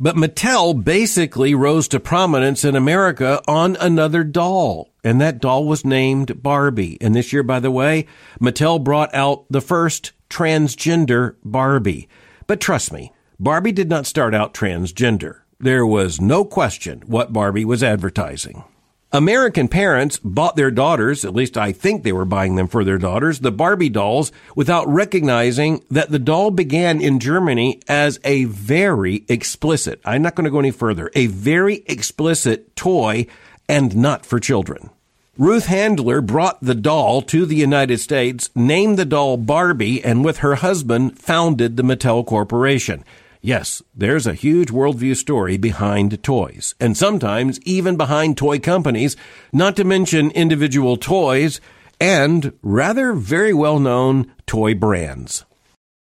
But 0.00 0.16
Mattel 0.16 0.82
basically 0.82 1.54
rose 1.54 1.86
to 1.86 2.00
prominence 2.00 2.64
in 2.64 2.74
America 2.74 3.40
on 3.46 3.76
another 3.76 4.24
doll. 4.24 4.90
And 5.04 5.20
that 5.20 5.38
doll 5.40 5.64
was 5.64 5.84
named 5.84 6.42
Barbie. 6.42 6.98
And 7.00 7.14
this 7.14 7.32
year, 7.32 7.44
by 7.44 7.60
the 7.60 7.70
way, 7.70 8.08
Mattel 8.40 8.82
brought 8.82 9.14
out 9.14 9.44
the 9.48 9.60
first 9.60 10.10
transgender 10.28 11.36
Barbie. 11.44 12.08
But 12.48 12.58
trust 12.60 12.92
me, 12.92 13.12
Barbie 13.42 13.72
did 13.72 13.88
not 13.88 14.04
start 14.06 14.34
out 14.34 14.52
transgender. 14.52 15.36
There 15.58 15.86
was 15.86 16.20
no 16.20 16.44
question 16.44 17.00
what 17.06 17.32
Barbie 17.32 17.64
was 17.64 17.82
advertising. 17.82 18.64
American 19.12 19.66
parents 19.66 20.18
bought 20.22 20.56
their 20.56 20.70
daughters, 20.70 21.24
at 21.24 21.34
least 21.34 21.56
I 21.56 21.72
think 21.72 22.02
they 22.04 22.12
were 22.12 22.26
buying 22.26 22.56
them 22.56 22.68
for 22.68 22.84
their 22.84 22.98
daughters, 22.98 23.38
the 23.40 23.50
Barbie 23.50 23.88
dolls 23.88 24.30
without 24.54 24.86
recognizing 24.88 25.82
that 25.90 26.10
the 26.10 26.18
doll 26.18 26.50
began 26.50 27.00
in 27.00 27.18
Germany 27.18 27.80
as 27.88 28.20
a 28.24 28.44
very 28.44 29.24
explicit, 29.26 30.02
I'm 30.04 30.20
not 30.20 30.34
going 30.34 30.44
to 30.44 30.50
go 30.50 30.58
any 30.60 30.70
further, 30.70 31.10
a 31.14 31.26
very 31.28 31.82
explicit 31.86 32.76
toy 32.76 33.26
and 33.66 33.96
not 33.96 34.26
for 34.26 34.38
children. 34.38 34.90
Ruth 35.38 35.64
Handler 35.64 36.20
brought 36.20 36.60
the 36.60 36.74
doll 36.74 37.22
to 37.22 37.46
the 37.46 37.56
United 37.56 38.00
States, 38.00 38.50
named 38.54 38.98
the 38.98 39.06
doll 39.06 39.38
Barbie, 39.38 40.04
and 40.04 40.22
with 40.26 40.38
her 40.38 40.56
husband 40.56 41.18
founded 41.18 41.78
the 41.78 41.82
Mattel 41.82 42.26
Corporation. 42.26 43.02
Yes, 43.42 43.82
there's 43.94 44.26
a 44.26 44.34
huge 44.34 44.68
worldview 44.68 45.16
story 45.16 45.56
behind 45.56 46.22
toys, 46.22 46.74
and 46.78 46.94
sometimes 46.94 47.58
even 47.62 47.96
behind 47.96 48.36
toy 48.36 48.58
companies, 48.58 49.16
not 49.50 49.76
to 49.76 49.84
mention 49.84 50.30
individual 50.32 50.98
toys 50.98 51.60
and 51.98 52.52
rather 52.62 53.14
very 53.14 53.54
well 53.54 53.78
known 53.78 54.30
toy 54.46 54.74
brands. 54.74 55.44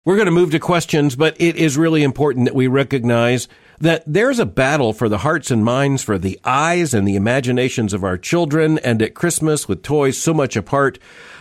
We're 0.04 0.16
going 0.16 0.26
to 0.26 0.32
move 0.32 0.50
to 0.52 0.58
questions, 0.58 1.14
but 1.16 1.36
it 1.38 1.54
is 1.56 1.76
really 1.76 2.02
important 2.02 2.46
that 2.46 2.54
we 2.54 2.66
recognize 2.66 3.46
that 3.78 4.02
there's 4.06 4.38
a 4.40 4.46
battle 4.46 4.92
for 4.92 5.08
the 5.08 5.18
hearts 5.18 5.50
and 5.52 5.64
minds, 5.64 6.02
for 6.02 6.18
the 6.18 6.40
eyes 6.44 6.92
and 6.94 7.06
the 7.06 7.14
imaginations 7.14 7.92
of 7.92 8.02
our 8.02 8.16
children, 8.18 8.78
and 8.80 9.00
at 9.02 9.14
Christmas 9.14 9.68
with 9.68 9.82
toys 9.82 10.18
so 10.18 10.32
much 10.34 10.56
apart, 10.56 10.98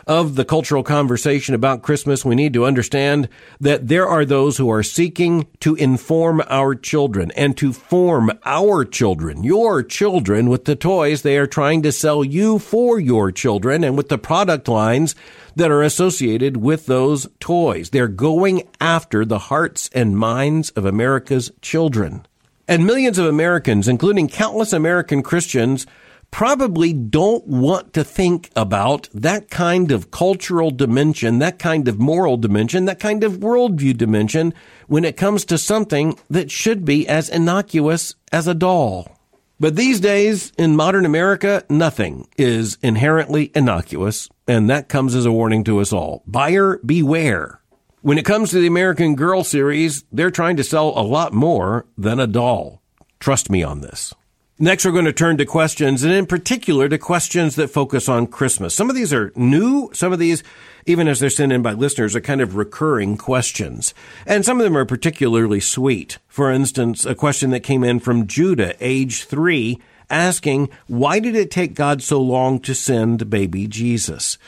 of 0.07 0.35
the 0.35 0.45
cultural 0.45 0.83
conversation 0.83 1.53
about 1.53 1.81
Christmas, 1.81 2.23
we 2.23 2.33
need 2.33 2.53
to 2.53 2.65
understand 2.65 3.27
that 3.59 3.89
there 3.89 4.07
are 4.07 4.23
those 4.23 4.57
who 4.57 4.71
are 4.71 4.81
seeking 4.81 5.45
to 5.59 5.75
inform 5.75 6.41
our 6.49 6.73
children 6.73 7.29
and 7.31 7.57
to 7.57 7.73
form 7.73 8.31
our 8.45 8.85
children, 8.85 9.43
your 9.43 9.83
children, 9.83 10.49
with 10.49 10.63
the 10.65 10.77
toys 10.77 11.21
they 11.23 11.37
are 11.37 11.45
trying 11.45 11.81
to 11.83 11.91
sell 11.91 12.23
you 12.23 12.57
for 12.57 12.97
your 12.99 13.31
children 13.33 13.83
and 13.83 13.97
with 13.97 14.07
the 14.07 14.17
product 14.17 14.67
lines 14.69 15.13
that 15.57 15.71
are 15.71 15.81
associated 15.83 16.55
with 16.57 16.85
those 16.85 17.27
toys. 17.41 17.89
They're 17.89 18.07
going 18.07 18.63
after 18.79 19.25
the 19.25 19.39
hearts 19.39 19.89
and 19.93 20.17
minds 20.17 20.69
of 20.71 20.85
America's 20.85 21.51
children. 21.61 22.25
And 22.67 22.85
millions 22.85 23.17
of 23.19 23.25
Americans, 23.25 23.87
including 23.89 24.27
countless 24.29 24.71
American 24.73 25.21
Christians, 25.21 25.85
probably 26.31 26.93
don't 26.93 27.45
want 27.47 27.93
to 27.93 28.03
think 28.03 28.49
about 28.55 29.09
that 29.13 29.49
kind 29.49 29.91
of 29.91 30.11
cultural 30.11 30.71
dimension, 30.71 31.39
that 31.39 31.59
kind 31.59 31.87
of 31.87 31.99
moral 31.99 32.37
dimension, 32.37 32.85
that 32.85 32.99
kind 32.99 33.23
of 33.23 33.39
worldview 33.39 33.95
dimension 33.97 34.53
when 34.87 35.05
it 35.05 35.17
comes 35.17 35.45
to 35.45 35.57
something 35.57 36.17
that 36.29 36.51
should 36.51 36.85
be 36.85 37.07
as 37.07 37.29
innocuous 37.29 38.15
as 38.31 38.47
a 38.47 38.53
doll. 38.55 39.11
But 39.59 39.75
these 39.75 39.99
days 39.99 40.51
in 40.57 40.75
modern 40.75 41.05
America, 41.05 41.63
nothing 41.69 42.27
is 42.37 42.77
inherently 42.83 43.51
innocuous, 43.55 44.29
and 44.47 44.69
that 44.69 44.87
comes 44.89 45.15
as 45.15 45.25
a 45.25 45.31
warning 45.31 45.63
to 45.63 45.79
us 45.79 45.91
all. 45.91 46.21
Buyer 46.27 46.79
beware. 46.85 47.59
When 48.01 48.19
it 48.19 48.25
comes 48.25 48.51
to 48.51 48.59
the 48.59 48.67
American 48.67 49.15
Girl 49.15 49.43
series, 49.43 50.05
they're 50.11 50.29
trying 50.31 50.57
to 50.57 50.63
sell 50.63 50.89
a 50.89 51.01
lot 51.01 51.33
more 51.33 51.87
than 51.97 52.19
a 52.19 52.27
doll. 52.27 52.83
Trust 53.19 53.49
me 53.49 53.63
on 53.63 53.81
this. 53.81 54.13
Next, 54.59 54.85
we're 54.87 54.91
going 54.91 55.05
to 55.05 55.13
turn 55.13 55.37
to 55.37 55.45
questions, 55.45 56.01
and 56.03 56.11
in 56.11 56.25
particular 56.25 56.89
to 56.89 56.97
questions 56.97 57.55
that 57.57 57.67
focus 57.67 58.09
on 58.09 58.25
Christmas. 58.25 58.73
Some 58.73 58.89
of 58.89 58.95
these 58.95 59.13
are 59.13 59.31
new, 59.35 59.91
some 59.93 60.11
of 60.11 60.17
these, 60.17 60.41
even 60.87 61.07
as 61.07 61.19
they're 61.19 61.29
sent 61.29 61.51
in 61.51 61.61
by 61.61 61.73
listeners, 61.73 62.15
are 62.15 62.21
kind 62.21 62.41
of 62.41 62.55
recurring 62.55 63.17
questions. 63.17 63.93
And 64.25 64.43
some 64.43 64.57
of 64.57 64.63
them 64.63 64.75
are 64.75 64.83
particularly 64.83 65.59
sweet. 65.59 66.17
For 66.27 66.49
instance, 66.51 67.05
a 67.05 67.13
question 67.13 67.51
that 67.51 67.59
came 67.59 67.83
in 67.83 67.99
from 67.99 68.25
Judah, 68.25 68.73
age 68.81 69.25
three, 69.25 69.77
asking, 70.09 70.69
Why 70.87 71.19
did 71.19 71.35
it 71.35 71.51
take 71.51 71.75
God 71.75 72.01
so 72.01 72.19
long 72.19 72.59
to 72.61 72.73
send 72.73 73.29
baby 73.29 73.67
Jesus? 73.67 74.39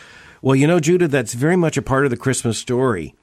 Well, 0.41 0.55
you 0.55 0.65
know, 0.65 0.79
Judah, 0.79 1.07
that's 1.07 1.35
very 1.35 1.55
much 1.55 1.77
a 1.77 1.83
part 1.83 2.05
of 2.05 2.09
the 2.11 2.17
Christmas 2.17 2.57
story. 2.57 3.13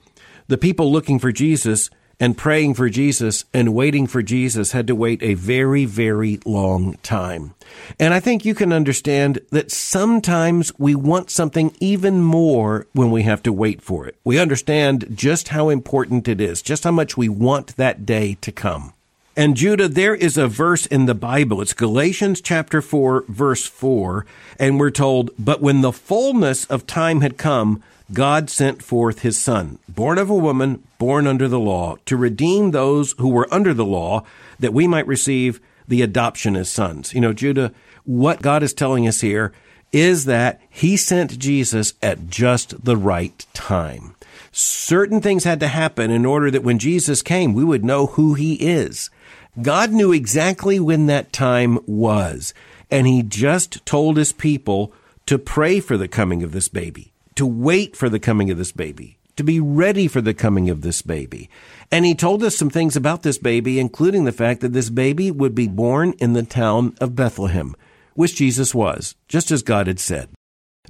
The 0.47 0.57
people 0.59 0.93
looking 0.93 1.19
for 1.19 1.33
Jesus 1.33 1.91
and 2.19 2.37
praying 2.39 2.75
for 2.75 2.89
Jesus 2.89 3.45
and 3.53 3.75
waiting 3.75 4.07
for 4.07 4.23
Jesus 4.23 4.73
had 4.73 4.87
to 4.87 4.95
wait 4.95 5.23
a 5.23 5.35
very, 5.35 5.85
very 5.85 6.39
long 6.45 6.95
time. 7.03 7.55
And 8.01 8.15
I 8.15 8.21
think 8.21 8.45
you 8.45 8.55
can 8.55 8.73
understand 8.73 9.41
that 9.51 9.71
sometimes 9.71 10.73
we 10.79 10.95
want 10.95 11.31
something 11.31 11.75
even 11.81 12.23
more 12.23 12.87
when 12.93 13.11
we 13.11 13.23
have 13.25 13.43
to 13.45 13.53
wait 13.53 13.83
for 13.83 14.07
it. 14.07 14.17
We 14.25 14.39
understand 14.39 15.09
just 15.15 15.49
how 15.49 15.69
important 15.69 16.29
it 16.29 16.41
is, 16.41 16.63
just 16.63 16.85
how 16.85 16.91
much 16.93 17.17
we 17.17 17.29
want 17.29 17.77
that 17.77 18.07
day 18.07 18.39
to 18.41 18.53
come. 18.53 18.93
And 19.39 19.55
Judah, 19.55 19.87
there 19.87 20.15
is 20.15 20.39
a 20.39 20.49
verse 20.49 20.87
in 20.87 21.05
the 21.05 21.15
Bible. 21.15 21.61
It's 21.61 21.75
Galatians 21.75 22.41
chapter 22.41 22.81
4, 22.81 23.25
verse 23.29 23.67
4. 23.67 24.25
And 24.59 24.81
we're 24.81 24.89
told, 24.91 25.31
But 25.39 25.61
when 25.61 25.83
the 25.83 25.93
fullness 25.93 26.65
of 26.65 26.87
time 26.87 27.21
had 27.21 27.37
come, 27.37 27.83
God 28.15 28.49
sent 28.49 28.83
forth 28.83 29.19
his 29.21 29.39
son, 29.39 29.79
born 29.91 30.17
of 30.17 30.31
a 30.31 30.35
woman, 30.35 30.83
born 30.99 31.27
under 31.27 31.49
the 31.49 31.59
law, 31.61 31.97
to 32.07 32.17
redeem 32.17 32.71
those 32.71 33.15
who 33.19 33.29
were 33.29 33.47
under 33.53 33.75
the 33.75 33.85
law, 33.85 34.25
that 34.59 34.73
we 34.73 34.87
might 34.89 35.07
receive 35.07 35.61
the 35.87 36.01
adoption 36.01 36.57
as 36.57 36.71
sons. 36.71 37.13
You 37.13 37.21
know, 37.21 37.35
Judah, 37.35 37.75
what 38.05 38.41
God 38.41 38.63
is 38.63 38.73
telling 38.73 39.07
us 39.07 39.21
here 39.21 39.53
is 39.93 40.25
that 40.25 40.63
he 40.71 40.97
sent 40.97 41.39
Jesus 41.39 41.93
at 42.03 42.31
just 42.31 42.87
the 42.87 42.97
right 42.97 43.45
time. 43.53 44.15
Certain 44.51 45.21
things 45.21 45.45
had 45.45 45.61
to 45.61 45.69
happen 45.69 46.11
in 46.11 46.25
order 46.25 46.51
that 46.51 46.65
when 46.65 46.79
Jesus 46.79 47.21
came, 47.21 47.53
we 47.53 47.65
would 47.65 47.85
know 47.85 48.07
who 48.07 48.33
he 48.33 48.55
is. 48.55 49.11
God 49.63 49.91
knew 49.91 50.13
exactly 50.13 50.79
when 50.79 51.07
that 51.07 51.33
time 51.33 51.79
was, 51.87 52.53
and 52.91 53.07
He 53.07 53.23
just 53.23 53.85
told 53.87 54.19
His 54.19 54.33
people 54.33 54.93
to 55.25 55.39
pray 55.39 55.81
for 55.81 55.97
the 55.97 56.09
coming 56.09 56.43
of 56.43 56.53
this 56.53 56.69
baby, 56.69 57.13
to 57.37 57.47
wait 57.47 57.97
for 57.97 58.11
the 58.11 58.21
coming 58.21 58.51
of 58.51 58.59
this 58.59 58.71
baby, 58.73 59.17
to 59.35 59.43
be 59.43 59.59
ready 59.59 60.09
for 60.09 60.21
the 60.21 60.35
coming 60.35 60.69
of 60.69 60.83
this 60.83 61.01
baby. 61.01 61.49
And 61.91 62.05
He 62.05 62.15
told 62.15 62.45
us 62.45 62.55
some 62.55 62.69
things 62.69 62.97
about 62.97 63.23
this 63.23 63.39
baby, 63.39 63.79
including 63.81 64.25
the 64.25 64.33
fact 64.33 64.61
that 64.61 64.75
this 64.75 64.91
baby 64.91 65.31
would 65.31 65.55
be 65.55 65.69
born 65.69 66.13
in 66.19 66.35
the 66.35 66.43
town 66.43 66.95
of 67.01 67.17
Bethlehem, 67.17 67.75
which 68.13 68.37
Jesus 68.37 68.75
was, 68.75 69.15
just 69.27 69.51
as 69.51 69.63
God 69.63 69.87
had 69.87 69.99
said. 69.99 70.29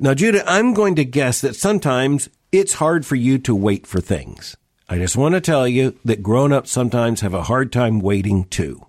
Now, 0.00 0.12
Judah, 0.12 0.42
I'm 0.44 0.74
going 0.74 0.96
to 0.96 1.04
guess 1.04 1.40
that 1.40 1.54
sometimes 1.54 2.28
it's 2.50 2.74
hard 2.74 3.06
for 3.06 3.14
you 3.16 3.38
to 3.38 3.54
wait 3.54 3.86
for 3.86 4.00
things. 4.00 4.56
I 4.88 4.98
just 4.98 5.16
want 5.16 5.34
to 5.34 5.40
tell 5.40 5.66
you 5.66 5.98
that 6.04 6.22
grown 6.22 6.52
ups 6.52 6.70
sometimes 6.70 7.20
have 7.22 7.34
a 7.34 7.42
hard 7.44 7.72
time 7.72 7.98
waiting 7.98 8.44
too. 8.44 8.86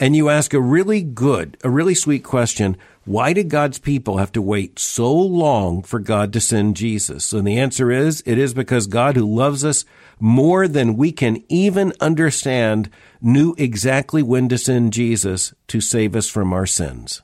And 0.00 0.16
you 0.16 0.30
ask 0.30 0.54
a 0.54 0.60
really 0.60 1.02
good, 1.02 1.58
a 1.62 1.68
really 1.68 1.94
sweet 1.94 2.24
question 2.24 2.78
why 3.04 3.34
did 3.34 3.50
God's 3.50 3.78
people 3.78 4.16
have 4.16 4.32
to 4.32 4.40
wait 4.40 4.78
so 4.78 5.12
long 5.14 5.82
for 5.82 5.98
God 5.98 6.32
to 6.32 6.40
send 6.40 6.78
Jesus? 6.78 7.34
And 7.34 7.46
the 7.46 7.58
answer 7.58 7.90
is 7.90 8.22
it 8.24 8.38
is 8.38 8.54
because 8.54 8.86
God, 8.86 9.14
who 9.16 9.34
loves 9.34 9.62
us 9.66 9.84
more 10.18 10.66
than 10.66 10.96
we 10.96 11.12
can 11.12 11.42
even 11.50 11.92
understand, 12.00 12.88
knew 13.20 13.54
exactly 13.58 14.22
when 14.22 14.48
to 14.48 14.56
send 14.56 14.94
Jesus 14.94 15.52
to 15.68 15.82
save 15.82 16.16
us 16.16 16.30
from 16.30 16.54
our 16.54 16.64
sins. 16.64 17.20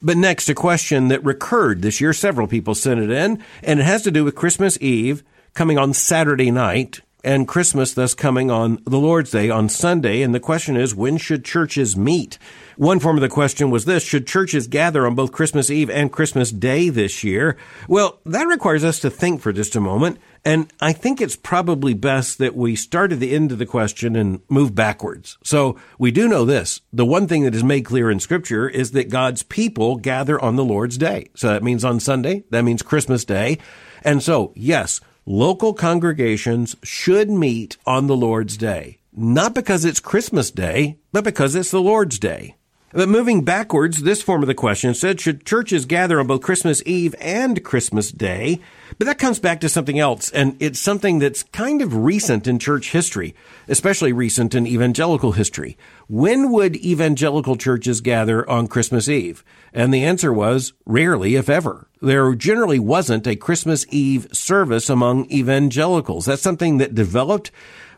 But 0.00 0.16
next, 0.16 0.48
a 0.48 0.54
question 0.54 1.08
that 1.08 1.24
recurred 1.24 1.82
this 1.82 2.00
year. 2.00 2.12
Several 2.12 2.46
people 2.46 2.76
sent 2.76 3.00
it 3.00 3.10
in, 3.10 3.42
and 3.64 3.80
it 3.80 3.84
has 3.84 4.02
to 4.02 4.12
do 4.12 4.22
with 4.22 4.36
Christmas 4.36 4.78
Eve 4.80 5.24
coming 5.54 5.76
on 5.78 5.92
Saturday 5.92 6.52
night 6.52 7.00
and 7.24 7.48
Christmas 7.48 7.94
thus 7.94 8.14
coming 8.14 8.50
on 8.50 8.78
the 8.84 8.98
Lord's 8.98 9.30
Day 9.30 9.48
on 9.50 9.68
Sunday. 9.68 10.22
And 10.22 10.34
the 10.34 10.38
question 10.40 10.76
is, 10.76 10.94
when 10.94 11.16
should 11.16 11.44
churches 11.44 11.96
meet? 11.96 12.38
One 12.76 13.00
form 13.00 13.16
of 13.16 13.22
the 13.22 13.28
question 13.28 13.70
was 13.70 13.86
this 13.86 14.04
Should 14.04 14.26
churches 14.26 14.66
gather 14.68 15.06
on 15.06 15.14
both 15.14 15.32
Christmas 15.32 15.70
Eve 15.70 15.88
and 15.90 16.12
Christmas 16.12 16.50
Day 16.52 16.90
this 16.90 17.24
year? 17.24 17.56
Well, 17.88 18.20
that 18.26 18.44
requires 18.46 18.84
us 18.84 19.00
to 19.00 19.10
think 19.10 19.40
for 19.40 19.52
just 19.52 19.74
a 19.74 19.80
moment. 19.80 20.18
And 20.46 20.70
I 20.78 20.92
think 20.92 21.20
it's 21.22 21.36
probably 21.36 21.94
best 21.94 22.36
that 22.36 22.54
we 22.54 22.76
start 22.76 23.12
at 23.12 23.20
the 23.20 23.32
end 23.32 23.50
of 23.50 23.56
the 23.58 23.64
question 23.64 24.14
and 24.14 24.40
move 24.50 24.74
backwards. 24.74 25.38
So 25.42 25.78
we 25.98 26.10
do 26.10 26.28
know 26.28 26.44
this. 26.44 26.82
The 26.92 27.06
one 27.06 27.26
thing 27.26 27.44
that 27.44 27.54
is 27.54 27.64
made 27.64 27.86
clear 27.86 28.10
in 28.10 28.20
scripture 28.20 28.68
is 28.68 28.90
that 28.90 29.08
God's 29.08 29.42
people 29.42 29.96
gather 29.96 30.38
on 30.38 30.56
the 30.56 30.64
Lord's 30.64 30.98
day. 30.98 31.28
So 31.34 31.48
that 31.48 31.62
means 31.62 31.82
on 31.82 31.98
Sunday. 31.98 32.44
That 32.50 32.60
means 32.62 32.82
Christmas 32.82 33.24
day. 33.24 33.56
And 34.02 34.22
so, 34.22 34.52
yes, 34.54 35.00
local 35.26 35.72
congregations 35.72 36.76
should 36.82 37.30
meet 37.30 37.76
on 37.86 38.06
the 38.08 38.16
Lord's 38.16 38.56
Day, 38.58 38.98
not 39.16 39.54
because 39.54 39.84
it's 39.86 39.98
Christmas 40.00 40.50
Day, 40.50 40.98
but 41.12 41.24
because 41.24 41.54
it's 41.54 41.70
the 41.70 41.80
Lord's 41.82 42.18
Day. 42.18 42.56
But 42.92 43.08
moving 43.08 43.42
backwards, 43.42 44.02
this 44.02 44.20
form 44.22 44.42
of 44.42 44.46
the 44.48 44.54
question 44.54 44.92
said, 44.94 45.20
should 45.20 45.44
churches 45.46 45.84
gather 45.86 46.20
on 46.20 46.26
both 46.28 46.42
Christmas 46.42 46.80
Eve 46.86 47.14
and 47.20 47.64
Christmas 47.64 48.12
Day? 48.12 48.60
But 48.98 49.06
that 49.06 49.18
comes 49.18 49.38
back 49.40 49.60
to 49.60 49.68
something 49.68 49.98
else, 49.98 50.30
and 50.30 50.56
it's 50.60 50.78
something 50.78 51.18
that's 51.18 51.42
kind 51.44 51.82
of 51.82 51.94
recent 51.94 52.46
in 52.46 52.58
church 52.58 52.92
history, 52.92 53.34
especially 53.66 54.12
recent 54.12 54.54
in 54.54 54.66
evangelical 54.66 55.32
history. 55.32 55.76
When 56.06 56.52
would 56.52 56.76
evangelical 56.76 57.56
churches 57.56 58.00
gather 58.00 58.48
on 58.48 58.68
Christmas 58.68 59.08
Eve? 59.08 59.44
And 59.72 59.92
the 59.92 60.04
answer 60.04 60.32
was 60.32 60.74
rarely, 60.86 61.34
if 61.34 61.48
ever. 61.50 61.88
There 62.00 62.34
generally 62.34 62.78
wasn't 62.78 63.26
a 63.26 63.34
Christmas 63.36 63.84
Eve 63.90 64.28
service 64.32 64.88
among 64.88 65.30
evangelicals. 65.32 66.26
That's 66.26 66.42
something 66.42 66.78
that 66.78 66.94
developed 66.94 67.50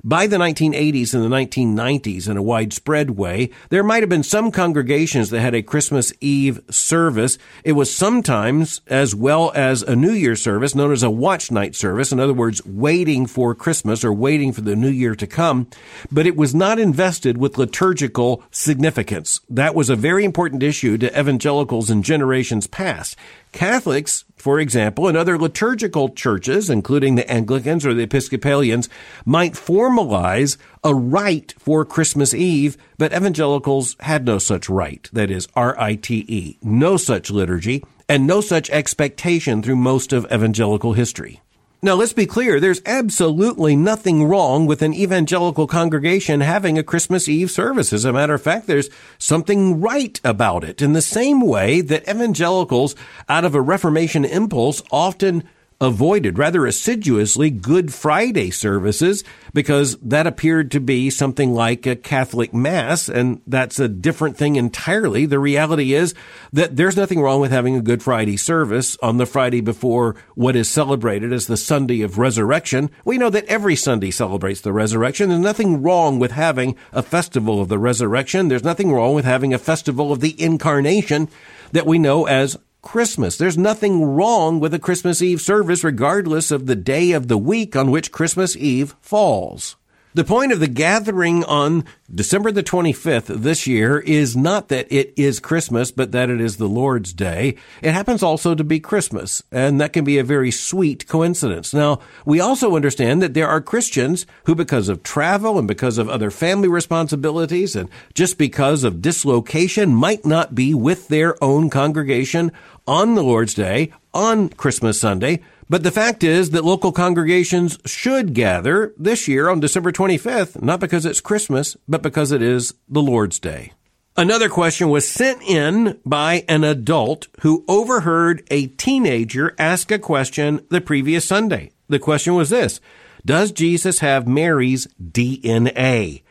by 0.07 0.29
the 0.29 0.37
1980s 0.37 1.15
and 1.15 1.25
the 1.25 1.37
1990s, 1.37 2.29
in 2.29 2.37
a 2.37 2.43
widespread 2.43 3.11
way, 3.11 3.51
there 3.71 3.83
might 3.83 4.05
have 4.05 4.09
been 4.09 4.23
some 4.23 4.53
congregations 4.53 5.31
that 5.31 5.41
had 5.41 5.53
a 5.53 5.65
Christmas 5.65 6.13
Eve 6.21 6.61
service. 6.71 7.39
It 7.65 7.73
was 7.73 7.93
sometimes 7.93 8.83
as 8.87 9.17
well 9.17 9.51
as 9.57 9.83
a 9.83 9.97
New 9.97 10.13
Year 10.13 10.37
service, 10.37 10.77
known 10.77 10.93
as 10.93 11.03
a 11.03 11.11
watch 11.11 11.51
night 11.51 11.75
service. 11.75 12.13
In 12.13 12.21
other 12.21 12.33
words, 12.35 12.65
waiting 12.65 13.27
for 13.27 13.53
Christmas 13.53 14.05
or 14.05 14.13
waiting 14.13 14.53
for 14.53 14.61
the 14.61 14.77
New 14.77 14.91
Year 14.93 15.17
to 15.17 15.27
come. 15.27 15.67
But 16.13 16.29
it 16.29 16.37
was 16.37 16.55
not 16.55 16.79
invested 16.79 17.37
with 17.39 17.59
liturgical 17.59 18.45
significance. 18.53 19.41
That 19.51 19.75
was 19.75 19.91
a 19.91 19.97
very 19.97 20.25
important 20.25 20.63
issue 20.63 20.99
to 20.99 21.19
evangelicals 21.19 21.91
in 21.91 22.05
generations 22.05 22.69
past. 22.69 23.17
Catholics, 23.57 24.27
for 24.37 24.61
example, 24.61 25.09
and 25.09 25.17
other 25.17 25.39
liturgical 25.39 26.11
churches, 26.11 26.69
including 26.69 27.15
the 27.15 27.29
Anglicans 27.31 27.87
or 27.87 27.95
the 27.95 28.03
Episcopalians, 28.03 28.91
might 29.25 29.55
formalize 29.55 30.59
a 30.85 30.95
rite 30.95 31.55
for 31.59 31.87
Christmas 31.87 32.35
Eve, 32.35 32.77
but 32.99 33.15
evangelicals 33.15 33.97
had 34.01 34.27
no 34.27 34.37
such 34.39 34.69
rite. 34.69 35.09
That 35.11 35.31
is 35.31 35.49
R-I-T-E. 35.57 36.59
No 36.63 36.99
such 36.99 37.31
liturgy 37.31 37.83
and 38.11 38.27
no 38.27 38.43
such 38.43 38.69
expectation 38.69 39.63
through 39.63 39.77
most 39.77 40.13
of 40.13 40.27
evangelical 40.27 40.93
history. 40.93 41.41
Now, 41.87 41.95
let's 41.95 42.13
be 42.13 42.27
clear. 42.27 42.59
There's 42.59 42.83
absolutely 42.85 43.77
nothing 43.77 44.25
wrong 44.25 44.67
with 44.67 44.83
an 44.83 44.93
evangelical 44.93 45.69
congregation 45.69 46.41
having 46.41 46.77
a 46.77 46.83
Christmas 46.83 47.29
Eve 47.29 47.49
service. 47.49 47.93
As 47.93 48.05
a 48.05 48.13
matter 48.13 48.35
of 48.35 48.43
fact, 48.43 48.67
there's 48.67 48.91
something 49.19 49.81
right 49.81 50.21
about 50.25 50.65
it 50.65 50.83
in 50.83 50.95
the 50.95 51.01
same 51.01 51.41
way 51.41 51.81
that 51.83 52.03
evangelicals 52.09 52.97
out 53.29 53.45
of 53.45 53.55
a 53.55 53.61
Reformation 53.61 54.25
impulse 54.25 54.83
often 54.91 55.45
avoided 55.81 56.39
rather 56.39 56.65
assiduously 56.65 57.51
Good 57.51 57.93
Friday 57.93 58.51
services 58.51 59.23
because 59.53 59.97
that 59.99 60.27
appeared 60.27 60.71
to 60.71 60.81
be 60.81 61.11
something 61.11 61.53
like 61.55 61.87
a 61.87 61.97
Catholic 61.97 62.55
Mass, 62.55 63.09
and 63.11 63.43
that's 63.47 63.79
a 63.79 63.89
different 63.89 64.37
thing 64.39 64.57
entirely. 64.57 65.27
The 65.27 65.39
reality 65.39 65.93
is 65.95 66.15
that 66.53 66.77
there's 66.77 66.97
nothing 66.97 67.21
wrong 67.21 67.41
with 67.41 67.51
having 67.51 67.77
a 67.77 67.83
Good 67.83 68.03
Friday 68.03 68.37
service 68.39 68.97
on 69.03 69.19
the 69.19 69.27
Friday 69.27 69.61
before 69.61 70.17
what 70.35 70.57
is 70.57 70.69
celebrated 70.69 71.33
as 71.33 71.47
the 71.47 71.57
Sunday 71.57 72.01
of 72.03 72.19
Resurrection. 72.19 72.91
We 73.05 73.19
know 73.19 73.31
that 73.31 73.47
every 73.47 73.77
Sunday 73.77 74.11
celebrates 74.11 74.61
the 74.63 74.73
resurrection. 74.73 75.29
There's 75.29 75.41
nothing 75.43 75.83
wrong 75.83 76.19
with 76.19 76.33
having 76.33 76.77
a 76.93 77.03
festival 77.03 77.61
of 77.61 77.69
the 77.69 77.79
resurrection. 77.79 78.49
There's 78.49 78.65
nothing 78.65 78.93
wrong 78.93 79.15
with 79.15 79.25
having 79.27 79.53
a 79.53 79.59
festival 79.59 80.11
of 80.13 80.21
the 80.21 80.41
incarnation 80.41 81.29
that 81.73 81.87
we 81.87 81.99
know 81.99 82.27
as 82.27 82.57
Christmas. 82.83 83.37
There's 83.37 83.59
nothing 83.59 84.03
wrong 84.03 84.61
with 84.61 84.73
a 84.75 84.79
Christmas 84.79 85.21
Eve 85.23 85.41
service, 85.41 85.83
regardless 85.83 86.51
of 86.51 86.67
the 86.67 86.77
day 86.77 87.13
of 87.13 87.29
the 87.29 87.39
week 87.39 87.75
on 87.77 87.91
which 87.91 88.13
Christmas 88.13 88.57
Eve 88.57 88.95
falls. 89.01 89.77
The 90.17 90.25
point 90.25 90.51
of 90.51 90.61
the 90.61 90.67
gathering 90.67 91.45
on 91.45 91.85
December 92.11 92.51
the 92.51 92.63
25th 92.63 93.27
this 93.27 93.67
year 93.67 93.99
is 93.99 94.35
not 94.35 94.69
that 94.69 94.91
it 94.91 95.13
is 95.15 95.41
Christmas, 95.41 95.91
but 95.93 96.11
that 96.13 96.31
it 96.31 96.41
is 96.41 96.57
the 96.57 96.71
Lord's 96.71 97.13
Day. 97.13 97.55
It 97.83 97.93
happens 97.93 98.23
also 98.23 98.55
to 98.55 98.65
be 98.65 98.81
Christmas, 98.81 99.43
and 99.53 99.79
that 99.79 99.93
can 99.93 100.07
be 100.07 100.17
a 100.17 100.25
very 100.25 100.51
sweet 100.51 101.07
coincidence. 101.07 101.75
Now, 101.75 101.99
we 102.25 102.41
also 102.41 102.77
understand 102.77 103.21
that 103.21 103.35
there 103.35 103.47
are 103.47 103.61
Christians 103.61 104.25
who, 104.45 104.55
because 104.55 104.89
of 104.89 105.03
travel 105.03 105.59
and 105.59 105.69
because 105.69 105.99
of 105.99 106.09
other 106.09 106.31
family 106.31 106.69
responsibilities 106.69 107.77
and 107.77 107.91
just 108.15 108.39
because 108.39 108.85
of 108.85 109.03
dislocation, 109.03 109.95
might 109.95 110.25
not 110.25 110.55
be 110.55 110.73
with 110.73 111.09
their 111.09 111.37
own 111.45 111.69
congregation 111.69 112.53
on 112.87 113.17
the 113.17 113.23
Lord's 113.23 113.53
Day 113.53 113.93
on 114.17 114.49
Christmas 114.49 114.99
Sunday. 114.99 115.43
But 115.69 115.83
the 115.83 115.91
fact 115.91 116.25
is 116.25 116.51
that 116.51 116.65
local 116.65 116.91
congregations 116.91 117.79
should 117.85 118.35
gather 118.35 118.95
this 118.97 119.29
year 119.29 119.49
on 119.49 119.61
December 119.61 119.93
25th, 119.93 120.63
not 120.63 120.81
because 120.81 121.05
it's 121.05 121.21
Christmas, 121.21 121.77
but 121.87 122.03
because 122.03 122.33
it 122.33 122.41
is 122.41 122.73
the 122.89 123.03
Lord's 123.03 123.39
Day. 123.39 123.73
Another 124.17 124.49
question 124.49 124.89
was 124.89 125.07
sent 125.07 125.43
in 125.43 126.01
by 126.07 126.45
an 126.49 126.65
adult 126.65 127.29
who 127.43 127.65
overheard 127.69 128.47
a 128.51 128.69
teenager 128.69 129.55
ask 129.59 129.91
a 129.91 129.99
question 129.99 130.65
the 130.71 130.81
previous 130.81 131.27
Sunday. 131.27 131.71
The 131.89 131.99
question 131.99 132.35
was 132.35 132.49
this 132.49 132.81
Does 133.27 133.53
Jesus 133.53 133.99
have 133.99 134.27
Mary's 134.27 134.87
DNA? 135.03 136.23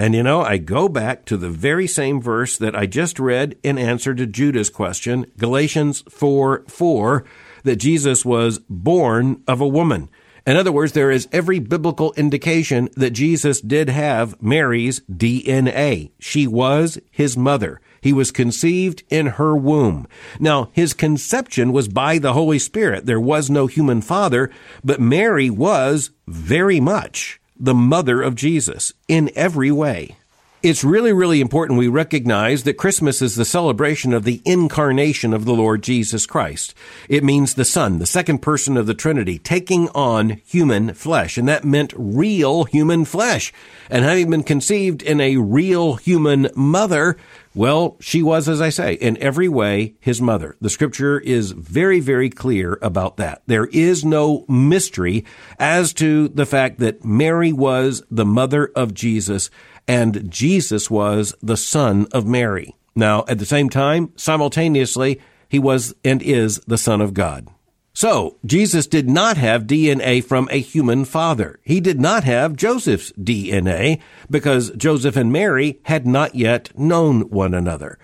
And 0.00 0.14
you 0.14 0.22
know, 0.22 0.42
I 0.42 0.58
go 0.58 0.88
back 0.88 1.24
to 1.24 1.36
the 1.36 1.50
very 1.50 1.88
same 1.88 2.22
verse 2.22 2.56
that 2.56 2.76
I 2.76 2.86
just 2.86 3.18
read 3.18 3.58
in 3.64 3.76
answer 3.76 4.14
to 4.14 4.26
Judah's 4.26 4.70
question, 4.70 5.26
Galatians 5.36 6.04
4 6.08 6.62
4, 6.68 7.24
that 7.64 7.76
Jesus 7.76 8.24
was 8.24 8.60
born 8.70 9.42
of 9.48 9.60
a 9.60 9.66
woman. 9.66 10.08
In 10.46 10.56
other 10.56 10.70
words, 10.70 10.92
there 10.92 11.10
is 11.10 11.26
every 11.32 11.58
biblical 11.58 12.12
indication 12.12 12.88
that 12.94 13.10
Jesus 13.10 13.60
did 13.60 13.88
have 13.90 14.40
Mary's 14.40 15.00
DNA. 15.12 16.12
She 16.20 16.46
was 16.46 17.00
his 17.10 17.36
mother. 17.36 17.80
He 18.00 18.12
was 18.12 18.30
conceived 18.30 19.02
in 19.10 19.26
her 19.26 19.56
womb. 19.56 20.06
Now, 20.38 20.68
his 20.72 20.94
conception 20.94 21.72
was 21.72 21.88
by 21.88 22.18
the 22.18 22.34
Holy 22.34 22.60
Spirit. 22.60 23.04
There 23.04 23.20
was 23.20 23.50
no 23.50 23.66
human 23.66 24.00
father, 24.00 24.48
but 24.84 25.00
Mary 25.00 25.50
was 25.50 26.12
very 26.28 26.78
much 26.78 27.40
the 27.58 27.74
mother 27.74 28.22
of 28.22 28.34
Jesus 28.34 28.92
in 29.08 29.30
every 29.34 29.70
way 29.70 30.17
it's 30.62 30.82
really, 30.82 31.12
really 31.12 31.40
important 31.40 31.78
we 31.78 31.88
recognize 31.88 32.64
that 32.64 32.74
Christmas 32.78 33.22
is 33.22 33.36
the 33.36 33.44
celebration 33.44 34.12
of 34.12 34.24
the 34.24 34.42
incarnation 34.44 35.32
of 35.32 35.44
the 35.44 35.52
Lord 35.54 35.82
Jesus 35.82 36.26
Christ. 36.26 36.74
It 37.08 37.22
means 37.22 37.54
the 37.54 37.64
Son, 37.64 37.98
the 37.98 38.06
second 38.06 38.38
person 38.38 38.76
of 38.76 38.86
the 38.86 38.94
Trinity, 38.94 39.38
taking 39.38 39.88
on 39.90 40.40
human 40.44 40.94
flesh. 40.94 41.38
And 41.38 41.46
that 41.48 41.64
meant 41.64 41.92
real 41.96 42.64
human 42.64 43.04
flesh. 43.04 43.52
And 43.88 44.04
having 44.04 44.30
been 44.30 44.42
conceived 44.42 45.02
in 45.02 45.20
a 45.20 45.36
real 45.36 45.94
human 45.94 46.48
mother, 46.56 47.16
well, 47.54 47.96
she 48.00 48.22
was, 48.22 48.48
as 48.48 48.60
I 48.60 48.68
say, 48.70 48.94
in 48.94 49.16
every 49.18 49.48
way 49.48 49.94
his 50.00 50.20
mother. 50.20 50.56
The 50.60 50.70
scripture 50.70 51.20
is 51.20 51.52
very, 51.52 52.00
very 52.00 52.30
clear 52.30 52.78
about 52.82 53.16
that. 53.18 53.42
There 53.46 53.66
is 53.66 54.04
no 54.04 54.44
mystery 54.48 55.24
as 55.58 55.92
to 55.94 56.28
the 56.28 56.46
fact 56.46 56.80
that 56.80 57.04
Mary 57.04 57.52
was 57.52 58.02
the 58.10 58.24
mother 58.26 58.70
of 58.74 58.92
Jesus 58.92 59.50
and 59.88 60.30
Jesus 60.30 60.90
was 60.90 61.34
the 61.42 61.56
Son 61.56 62.06
of 62.12 62.26
Mary. 62.26 62.76
Now, 62.94 63.24
at 63.26 63.38
the 63.38 63.46
same 63.46 63.70
time, 63.70 64.12
simultaneously, 64.16 65.18
he 65.48 65.58
was 65.58 65.94
and 66.04 66.20
is 66.22 66.58
the 66.66 66.76
Son 66.78 67.00
of 67.00 67.14
God. 67.14 67.48
So, 67.94 68.36
Jesus 68.44 68.86
did 68.86 69.08
not 69.08 69.38
have 69.38 69.64
DNA 69.66 70.22
from 70.22 70.46
a 70.52 70.60
human 70.60 71.04
father. 71.04 71.58
He 71.64 71.80
did 71.80 72.00
not 72.00 72.22
have 72.22 72.54
Joseph's 72.54 73.10
DNA 73.12 74.00
because 74.30 74.70
Joseph 74.76 75.16
and 75.16 75.32
Mary 75.32 75.80
had 75.84 76.06
not 76.06 76.34
yet 76.36 76.76
known 76.78 77.22
one 77.30 77.54
another. 77.54 77.98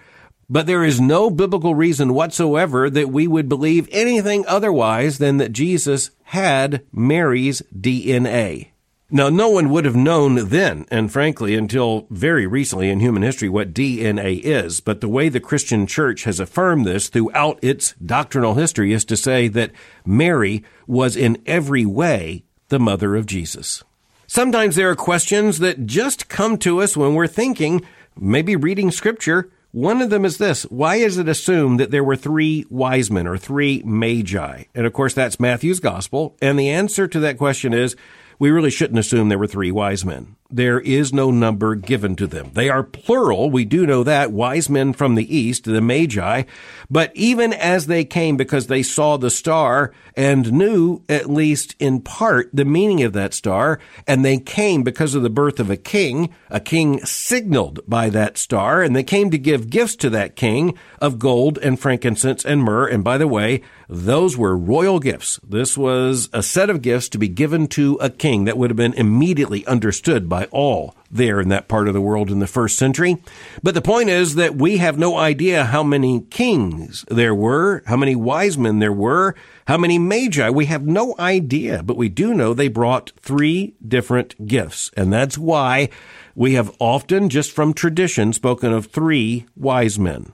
But 0.49 0.67
there 0.67 0.85
is 0.85 1.01
no 1.01 1.31
biblical 1.31 1.75
reason 1.75 2.13
whatsoever 2.15 2.91
that 2.91 3.11
we 3.11 3.29
would 3.29 3.49
believe 3.49 3.89
anything 3.93 4.45
otherwise 4.49 5.19
than 5.19 5.37
that 5.37 5.53
Jesus 5.53 6.11
had 6.25 6.83
Mary's 6.91 7.63
DNA. 7.79 8.69
Now, 9.11 9.29
no 9.29 9.51
one 9.51 9.69
would 9.69 9.85
have 9.85 9.95
known 9.95 10.37
then, 10.49 10.87
and 10.91 11.13
frankly, 11.13 11.55
until 11.55 12.07
very 12.09 12.47
recently 12.47 12.89
in 12.89 13.01
human 13.01 13.23
history, 13.23 13.51
what 13.51 13.75
DNA 13.75 14.41
is. 14.43 14.81
But 14.81 15.03
the 15.03 15.09
way 15.11 15.29
the 15.29 15.41
Christian 15.41 15.87
church 15.87 16.25
has 16.25 16.41
affirmed 16.41 16.87
this 16.87 17.09
throughout 17.09 17.59
its 17.63 17.93
doctrinal 18.05 18.55
history 18.55 18.95
is 18.95 19.05
to 19.07 19.17
say 19.17 19.47
that 19.49 19.73
Mary 20.07 20.65
was 20.87 21.17
in 21.17 21.37
every 21.45 21.85
way 21.85 22.45
the 22.71 22.79
mother 22.81 23.15
of 23.15 23.27
Jesus. 23.27 23.85
Sometimes 24.27 24.75
there 24.75 24.89
are 24.91 24.97
questions 24.97 25.59
that 25.59 25.85
just 25.87 26.31
come 26.31 26.57
to 26.59 26.81
us 26.81 26.97
when 26.97 27.15
we're 27.15 27.27
thinking, 27.27 27.83
maybe 28.19 28.57
reading 28.57 28.91
scripture. 28.91 29.51
One 29.71 30.01
of 30.01 30.09
them 30.09 30.25
is 30.25 30.39
this 30.39 30.63
Why 30.71 30.97
is 30.97 31.19
it 31.19 31.29
assumed 31.29 31.79
that 31.79 31.91
there 31.91 32.03
were 32.05 32.17
three 32.17 32.65
wise 32.71 33.11
men 33.11 33.27
or 33.27 33.37
three 33.37 33.83
magi? 33.85 34.63
And 34.75 34.87
of 34.87 34.95
course, 34.95 35.13
that's 35.13 35.39
Matthew's 35.39 35.79
gospel. 35.79 36.39
And 36.41 36.59
the 36.59 36.71
answer 36.71 37.07
to 37.07 37.21
that 37.21 37.37
question 37.37 37.75
is 37.75 37.97
we 38.39 38.51
really 38.51 38.71
shouldn't 38.71 38.99
assume 38.99 39.29
there 39.29 39.39
were 39.39 39.47
three 39.47 39.71
wise 39.71 40.05
men 40.05 40.37
there 40.55 40.79
is 40.81 41.13
no 41.13 41.31
number 41.31 41.75
given 41.75 42.15
to 42.17 42.27
them. 42.27 42.51
They 42.55 42.69
are 42.69 42.85
plural. 42.85 43.51
We 43.51 43.65
do 43.65 43.87
know 43.87 44.05
that 44.05 44.31
wise 44.31 44.71
men 44.71 44.93
from 44.93 45.15
the 45.17 45.37
east, 45.37 45.65
the 45.65 45.81
magi. 45.81 46.45
But 46.89 47.11
even 47.17 47.53
as 47.53 47.87
they 47.87 48.05
came 48.05 48.37
because 48.37 48.69
they 48.69 48.83
saw 48.83 49.17
the 49.17 49.31
star 49.31 49.93
and 50.17 50.53
knew 50.53 51.03
at 51.09 51.29
least 51.29 51.75
in 51.81 52.01
part 52.01 52.51
the 52.53 52.65
meaning 52.65 53.03
of 53.03 53.13
that 53.15 53.35
star, 53.35 53.81
and 54.07 54.25
they 54.25 54.39
came 54.39 54.83
because 54.85 55.15
of 55.15 55.23
the 55.23 55.31
birth 55.31 55.59
of 55.59 55.71
a 55.71 55.77
king, 55.77 56.33
a 56.51 56.61
king 56.61 57.01
signaled 57.05 57.81
by 57.89 58.09
that 58.11 58.39
star, 58.39 58.81
and 58.83 58.95
they 58.95 59.03
came 59.03 59.31
to 59.31 59.39
give 59.39 59.71
gifts 59.71 59.97
to 59.97 60.11
that 60.11 60.37
king 60.37 60.79
of 61.01 61.19
gold 61.19 61.59
and 61.59 61.81
frankincense 61.81 62.45
and 62.45 62.63
myrrh. 62.63 62.87
And 62.87 63.03
by 63.03 63.19
the 63.19 63.29
way, 63.29 63.63
those 63.89 64.37
were 64.37 64.57
royal 64.57 65.01
gifts. 65.01 65.41
This 65.47 65.77
was 65.77 66.29
a 66.33 66.43
set 66.43 66.71
of 66.71 66.81
gifts 66.81 67.09
to 67.11 67.19
be 67.19 67.29
given 67.29 67.67
to 67.69 67.99
a 68.01 68.09
king 68.09 68.45
that 68.45 68.57
would 68.57 68.71
have 68.71 68.77
been 68.77 68.95
immediately 68.95 69.67
understood 69.67 70.29
by 70.29 70.44
by 70.51 70.57
all 70.57 70.95
there 71.11 71.41
in 71.41 71.49
that 71.49 71.69
part 71.69 71.87
of 71.89 71.95
the 71.95 72.01
world 72.01 72.31
in 72.31 72.41
the 72.41 72.47
first 72.47 72.77
century. 72.77 73.17
But 73.63 73.75
the 73.75 73.81
point 73.83 74.11
is 74.11 74.35
that 74.35 74.57
we 74.57 74.79
have 74.79 74.99
no 74.99 75.17
idea 75.17 75.65
how 75.67 75.83
many 75.83 76.23
kings 76.23 77.05
there 77.09 77.35
were, 77.35 77.83
how 77.87 77.97
many 77.97 78.17
wise 78.17 78.59
men 78.59 78.79
there 78.79 78.93
were, 78.93 79.35
how 79.69 79.79
many 79.79 79.99
magi. 79.99 80.49
We 80.51 80.67
have 80.67 80.85
no 80.87 81.15
idea, 81.19 81.83
but 81.83 81.97
we 81.97 82.09
do 82.09 82.35
know 82.35 82.53
they 82.53 82.69
brought 82.69 83.13
three 83.21 83.75
different 83.87 84.47
gifts. 84.47 84.91
And 84.97 85.13
that's 85.13 85.39
why 85.39 85.89
we 86.35 86.55
have 86.55 86.75
often, 86.81 87.29
just 87.29 87.53
from 87.53 87.73
tradition, 87.73 88.33
spoken 88.33 88.73
of 88.73 88.87
three 88.87 89.47
wise 89.57 89.99
men. 89.99 90.33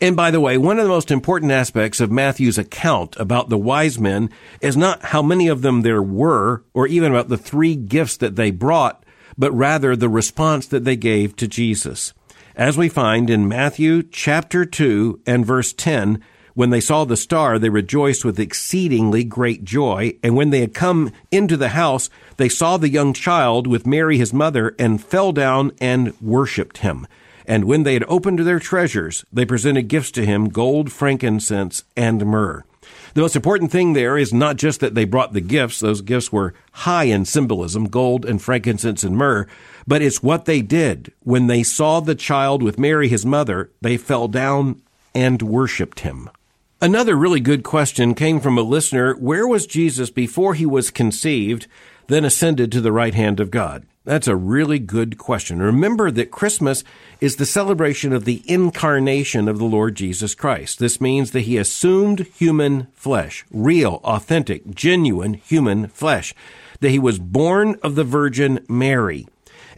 And 0.00 0.16
by 0.16 0.30
the 0.32 0.40
way, 0.40 0.58
one 0.58 0.78
of 0.78 0.84
the 0.84 0.88
most 0.88 1.12
important 1.12 1.52
aspects 1.52 2.00
of 2.00 2.10
Matthew's 2.10 2.58
account 2.58 3.14
about 3.18 3.48
the 3.50 3.58
wise 3.58 4.00
men 4.00 4.30
is 4.60 4.76
not 4.76 5.00
how 5.06 5.22
many 5.22 5.46
of 5.46 5.62
them 5.62 5.82
there 5.82 6.02
were 6.02 6.64
or 6.74 6.88
even 6.88 7.12
about 7.12 7.28
the 7.28 7.36
three 7.36 7.76
gifts 7.76 8.16
that 8.16 8.34
they 8.34 8.50
brought, 8.50 9.01
but 9.38 9.52
rather 9.52 9.96
the 9.96 10.08
response 10.08 10.66
that 10.66 10.84
they 10.84 10.96
gave 10.96 11.36
to 11.36 11.48
Jesus. 11.48 12.12
As 12.54 12.76
we 12.76 12.88
find 12.88 13.30
in 13.30 13.48
Matthew 13.48 14.02
chapter 14.02 14.64
2 14.64 15.20
and 15.26 15.46
verse 15.46 15.72
10, 15.72 16.20
when 16.54 16.68
they 16.68 16.80
saw 16.80 17.04
the 17.06 17.16
star, 17.16 17.58
they 17.58 17.70
rejoiced 17.70 18.26
with 18.26 18.38
exceedingly 18.38 19.24
great 19.24 19.64
joy. 19.64 20.12
And 20.22 20.36
when 20.36 20.50
they 20.50 20.60
had 20.60 20.74
come 20.74 21.10
into 21.30 21.56
the 21.56 21.70
house, 21.70 22.10
they 22.36 22.50
saw 22.50 22.76
the 22.76 22.90
young 22.90 23.14
child 23.14 23.66
with 23.66 23.86
Mary 23.86 24.18
his 24.18 24.34
mother 24.34 24.74
and 24.78 25.02
fell 25.02 25.32
down 25.32 25.72
and 25.80 26.12
worshipped 26.20 26.78
him. 26.78 27.06
And 27.46 27.64
when 27.64 27.84
they 27.84 27.94
had 27.94 28.04
opened 28.06 28.40
their 28.40 28.60
treasures, 28.60 29.24
they 29.32 29.46
presented 29.46 29.88
gifts 29.88 30.10
to 30.12 30.26
him 30.26 30.50
gold, 30.50 30.92
frankincense, 30.92 31.84
and 31.96 32.24
myrrh. 32.26 32.64
The 33.14 33.20
most 33.20 33.36
important 33.36 33.70
thing 33.70 33.92
there 33.92 34.16
is 34.16 34.32
not 34.32 34.56
just 34.56 34.80
that 34.80 34.94
they 34.94 35.04
brought 35.04 35.34
the 35.34 35.40
gifts, 35.42 35.80
those 35.80 36.00
gifts 36.00 36.32
were 36.32 36.54
high 36.72 37.04
in 37.04 37.26
symbolism 37.26 37.84
gold 37.86 38.24
and 38.24 38.40
frankincense 38.40 39.04
and 39.04 39.14
myrrh 39.16 39.46
but 39.86 40.00
it's 40.00 40.22
what 40.22 40.44
they 40.44 40.62
did. 40.62 41.12
When 41.24 41.48
they 41.48 41.64
saw 41.64 41.98
the 41.98 42.14
child 42.14 42.62
with 42.62 42.78
Mary, 42.78 43.08
his 43.08 43.26
mother, 43.26 43.68
they 43.80 43.96
fell 43.96 44.28
down 44.28 44.80
and 45.12 45.42
worshiped 45.42 46.00
him. 46.00 46.30
Another 46.80 47.16
really 47.16 47.40
good 47.40 47.64
question 47.64 48.14
came 48.14 48.38
from 48.38 48.56
a 48.56 48.62
listener 48.62 49.14
Where 49.14 49.46
was 49.46 49.66
Jesus 49.66 50.08
before 50.08 50.54
he 50.54 50.64
was 50.64 50.92
conceived? 50.92 51.66
then 52.12 52.24
ascended 52.24 52.70
to 52.72 52.80
the 52.80 52.92
right 52.92 53.14
hand 53.14 53.40
of 53.40 53.50
God? 53.50 53.86
That's 54.04 54.26
a 54.28 54.34
really 54.36 54.78
good 54.80 55.16
question. 55.16 55.62
Remember 55.62 56.10
that 56.10 56.32
Christmas 56.32 56.82
is 57.20 57.36
the 57.36 57.46
celebration 57.46 58.12
of 58.12 58.24
the 58.24 58.42
incarnation 58.46 59.46
of 59.48 59.58
the 59.58 59.64
Lord 59.64 59.94
Jesus 59.94 60.34
Christ. 60.34 60.80
This 60.80 61.00
means 61.00 61.30
that 61.30 61.42
he 61.42 61.56
assumed 61.56 62.20
human 62.36 62.88
flesh, 62.94 63.44
real, 63.52 64.00
authentic, 64.02 64.68
genuine 64.74 65.34
human 65.34 65.86
flesh, 65.86 66.34
that 66.80 66.90
he 66.90 66.98
was 66.98 67.20
born 67.20 67.78
of 67.82 67.94
the 67.94 68.02
Virgin 68.02 68.64
Mary. 68.68 69.28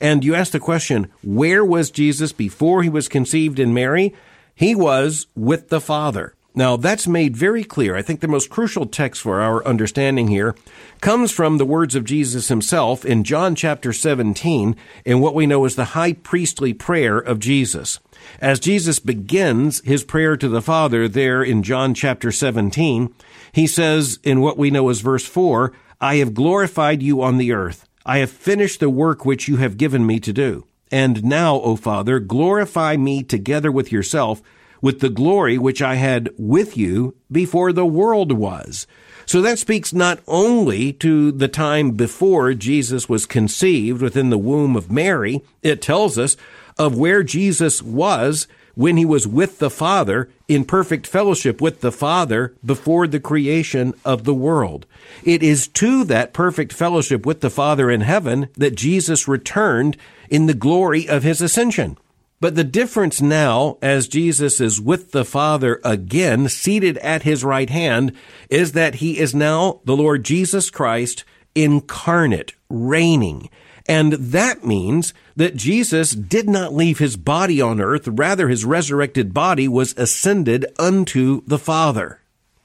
And 0.01 0.25
you 0.25 0.35
ask 0.35 0.53
the 0.53 0.59
question, 0.61 1.09
where 1.23 1.65
was 1.65 1.91
Jesus 1.91 2.33
before 2.33 2.83
he 2.83 2.89
was 2.89 3.09
conceived 3.09 3.59
in 3.59 3.75
Mary? 3.75 4.15
He 4.55 4.75
was 4.75 5.27
with 5.37 5.69
the 5.69 5.81
Father. 5.83 6.35
Now, 6.57 6.77
that's 6.77 7.09
made 7.09 7.37
very 7.37 7.65
clear. 7.65 7.97
I 7.97 8.03
think 8.03 8.21
the 8.21 8.29
most 8.29 8.49
crucial 8.49 8.87
text 8.87 9.23
for 9.23 9.41
our 9.41 9.67
understanding 9.67 10.29
here 10.29 10.55
comes 11.01 11.33
from 11.33 11.59
the 11.59 11.65
words 11.65 11.97
of 11.97 12.05
Jesus 12.05 12.47
himself 12.47 13.05
in 13.05 13.25
John 13.25 13.57
chapter 13.57 13.93
17 13.93 14.77
in 15.05 15.21
what 15.21 15.35
we 15.35 15.49
know 15.49 15.65
as 15.65 15.75
the 15.75 15.93
high 15.99 16.13
priestly 16.13 16.73
prayer 16.73 17.19
of 17.19 17.41
Jesus. 17.41 17.99
As 18.41 18.61
Jesus 18.61 19.01
begins 19.01 19.81
his 19.81 20.05
prayer 20.05 20.37
to 20.37 20.49
the 20.49 20.63
Father 20.63 21.09
there 21.09 21.43
in 21.43 21.65
John 21.65 21.93
chapter 21.93 22.31
17, 22.31 23.13
he 23.51 23.67
says 23.67 24.21
in 24.23 24.41
what 24.41 24.57
we 24.57 24.71
know 24.71 24.89
as 24.91 25.01
verse 25.01 25.27
4, 25.27 25.73
I 26.01 26.17
have 26.17 26.35
glorified 26.35 27.03
you 27.03 27.21
on 27.21 27.39
the 27.39 27.51
earth. 27.53 27.89
I 28.07 28.19
have 28.19 28.31
finished 28.31 28.79
the 28.79 28.91
work 28.91 29.25
which 29.25 29.49
you 29.49 29.57
have 29.57 29.77
given 29.77 30.07
me 30.07 30.21
to 30.21 30.33
do. 30.33 30.67
And 30.93 31.25
now, 31.25 31.57
O 31.57 31.75
Father, 31.75 32.21
glorify 32.21 32.97
me 32.97 33.25
together 33.25 33.73
with 33.73 33.91
yourself 33.91 34.41
with 34.85 35.01
the 35.01 35.09
glory 35.09 35.57
which 35.57 35.81
I 35.81 35.95
had 35.95 36.29
with 36.37 36.77
you 36.77 37.17
before 37.33 37.73
the 37.73 37.87
world 37.87 38.31
was. 38.33 38.87
So 39.25 39.41
that 39.41 39.59
speaks 39.59 39.95
not 39.95 40.19
only 40.29 40.93
to 41.01 41.33
the 41.33 41.49
time 41.49 41.93
before 41.93 42.53
Jesus 42.53 43.09
was 43.09 43.25
conceived 43.25 44.03
within 44.03 44.29
the 44.29 44.37
womb 44.37 44.77
of 44.77 44.91
Mary, 44.93 45.41
it 45.63 45.81
tells 45.81 46.19
us 46.19 46.37
of 46.77 46.99
where 46.99 47.23
Jesus 47.23 47.83
was 47.83 48.47
when 48.75 48.99
he 48.99 49.07
was 49.07 49.27
with 49.27 49.59
the 49.59 49.71
Father 49.71 50.29
in 50.49 50.67
perfect 50.67 51.07
fellowship 51.07 51.63
with 51.63 51.81
the 51.81 51.91
Father 51.93 52.55
before 52.63 53.07
the 53.07 53.21
creation 53.21 53.95
of 54.05 54.25
the 54.25 54.35
world. 54.35 54.85
It 55.23 55.43
is 55.43 55.67
to 55.81 56.05
that 56.05 56.35
perfect 56.35 56.75
fellowship 56.75 57.25
with 57.25 57.41
the 57.41 57.49
Father 57.49 57.91
in 57.91 58.03
heaven 58.03 58.49
that 58.59 58.75
Jesus 58.77 59.27
returned 59.27 59.97
in 60.29 60.45
the 60.45 60.53
glory 60.53 61.09
of 61.09 61.23
his 61.23 61.41
ascension. 61.41 61.97
But 62.45 62.57
the 62.57 62.63
difference 62.63 63.23
now, 63.23 63.79
as 63.81 64.07
Jesus 64.07 64.61
is 64.61 64.79
with 64.79 65.13
the 65.13 65.25
Father 65.25 65.81
again, 65.83 66.47
seated 66.51 66.99
at 66.99 67.23
his 67.23 67.43
right 67.43 67.71
hand, 67.71 68.13
is 68.51 68.73
that 68.73 68.97
he 68.97 69.19
is 69.19 69.35
now 69.35 69.81
the 69.87 69.97
Lord 69.97 70.27
Jesus 70.27 70.69
Christ 70.69 71.25
incarnate, 71.55 72.53
reigning. 72.69 73.49
And 73.89 74.13
that 74.13 74.63
means 74.63 75.15
that 75.35 75.57
Jesus 75.57 76.11
did 76.11 76.47
not 76.47 76.75
leave 76.75 76.99
his 76.99 77.17
body 77.17 77.63
on 77.63 77.81
earth, 77.81 78.07
rather 78.09 78.51
his 78.51 78.67
resurrected 78.67 79.33
body 79.33 79.67
was 79.67 79.95
ascended 79.97 80.67
unto 80.79 81.41
the 81.47 81.59
Father. 81.59 82.21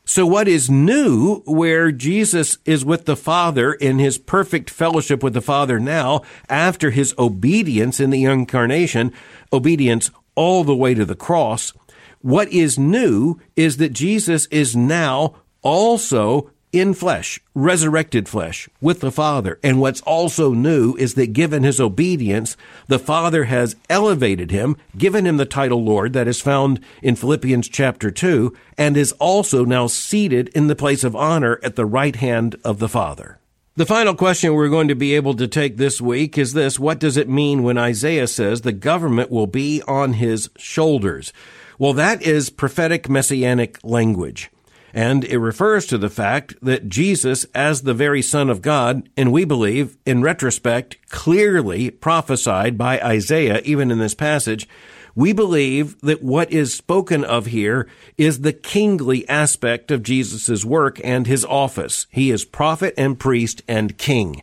So 0.10 0.26
what 0.26 0.48
is 0.48 0.72
new 0.72 1.43
where 1.45 1.91
Jesus 1.91 2.58
is 2.65 2.84
with 2.84 3.06
the 3.06 3.15
Father 3.15 3.74
in 3.74 4.00
his 4.00 4.17
perfect 4.17 4.72
fellowship 4.72 5.22
with 5.22 5.36
the 5.36 5.39
Father 5.39 5.80
now 5.80 6.24
after 6.50 6.89
his 6.89 7.13
obedience 7.19 8.00
in 8.00 8.10
the 8.10 8.24
incarnation, 8.24 9.13
obedience 9.54 10.10
all 10.34 10.63
the 10.63 10.76
way 10.76 10.95
to 10.95 11.06
the 11.06 11.13
cross? 11.13 11.74
What 12.22 12.48
is 12.52 12.80
new 12.80 13.39
is 13.56 13.78
that 13.78 13.93
Jesus 13.93 14.48
is 14.48 14.76
now 14.76 15.36
also 15.62 16.50
in 16.71 16.93
flesh, 16.93 17.39
resurrected 17.55 18.29
flesh 18.29 18.69
with 18.79 18.99
the 18.99 19.12
Father. 19.12 19.60
And 19.63 19.79
what's 19.79 20.01
also 20.01 20.53
new 20.53 20.95
is 20.95 21.15
that 21.15 21.34
given 21.34 21.63
his 21.63 21.79
obedience, 21.79 22.55
the 22.88 22.99
Father 22.99 23.45
has 23.45 23.75
elevated 23.89 24.51
him, 24.51 24.77
given 24.97 25.25
him 25.25 25.38
the 25.38 25.45
title 25.45 25.84
Lord 25.84 26.13
that 26.13 26.27
is 26.27 26.41
found 26.41 26.79
in 27.01 27.15
Philippians 27.15 27.67
chapter 27.67 28.12
2, 28.12 28.55
and 28.77 28.95
is 28.95 29.12
also 29.13 29.65
now 29.65 29.88
seated 29.88 30.49
in 30.49 30.67
the 30.67 30.75
place 30.75 31.03
of 31.03 31.15
honor 31.15 31.60
at 31.63 31.75
the 31.75 31.86
right 31.86 32.15
hand 32.15 32.55
of 32.63 32.79
the 32.79 32.89
Father. 32.89 33.39
The 33.75 33.86
final 33.86 34.13
question 34.13 34.53
we're 34.53 34.67
going 34.69 34.89
to 34.89 34.95
be 34.95 35.15
able 35.15 35.36
to 35.36 35.47
take 35.47 35.77
this 35.77 36.01
week 36.01 36.38
is 36.38 36.53
this 36.53 36.77
What 36.77 36.99
does 36.99 37.17
it 37.17 37.29
mean 37.29 37.63
when 37.63 37.77
Isaiah 37.77 38.27
says 38.27 38.62
the 38.62 38.73
government 38.73 39.32
will 39.32 39.47
be 39.47 39.82
on 39.88 40.13
his 40.13 40.49
shoulders? 40.58 41.32
Well, 41.79 41.93
that 41.93 42.21
is 42.21 42.49
prophetic 42.49 43.08
messianic 43.08 43.79
language. 43.84 44.51
And 44.93 45.23
it 45.25 45.38
refers 45.38 45.86
to 45.88 45.97
the 45.97 46.10
fact 46.10 46.56
that 46.62 46.89
Jesus, 46.89 47.45
as 47.56 47.82
the 47.82 47.93
very 47.93 48.21
Son 48.21 48.49
of 48.49 48.62
God, 48.62 49.08
and 49.15 49.32
we 49.32 49.45
believe, 49.45 49.97
in 50.06 50.21
retrospect, 50.21 50.97
clearly 51.10 51.89
prophesied 51.91 52.78
by 52.78 52.99
Isaiah, 52.99 53.62
even 53.63 53.91
in 53.91 53.99
this 53.99 54.15
passage, 54.15 54.67
we 55.15 55.34
believe 55.34 55.99
that 56.02 56.23
what 56.23 56.52
is 56.52 56.73
spoken 56.73 57.23
of 57.23 57.47
here 57.47 57.88
is 58.17 58.41
the 58.41 58.54
kingly 58.54 59.28
aspect 59.28 59.91
of 59.91 60.04
Jesus' 60.04 60.63
work 60.63 61.02
and 61.04 61.28
his 61.28 61.43
office. 61.45 62.08
He 62.10 62.32
is 62.32 62.45
prophet 62.45 62.93
and 62.97 63.19
priest 63.19 63.62
and 63.67 63.97
king. 63.97 64.41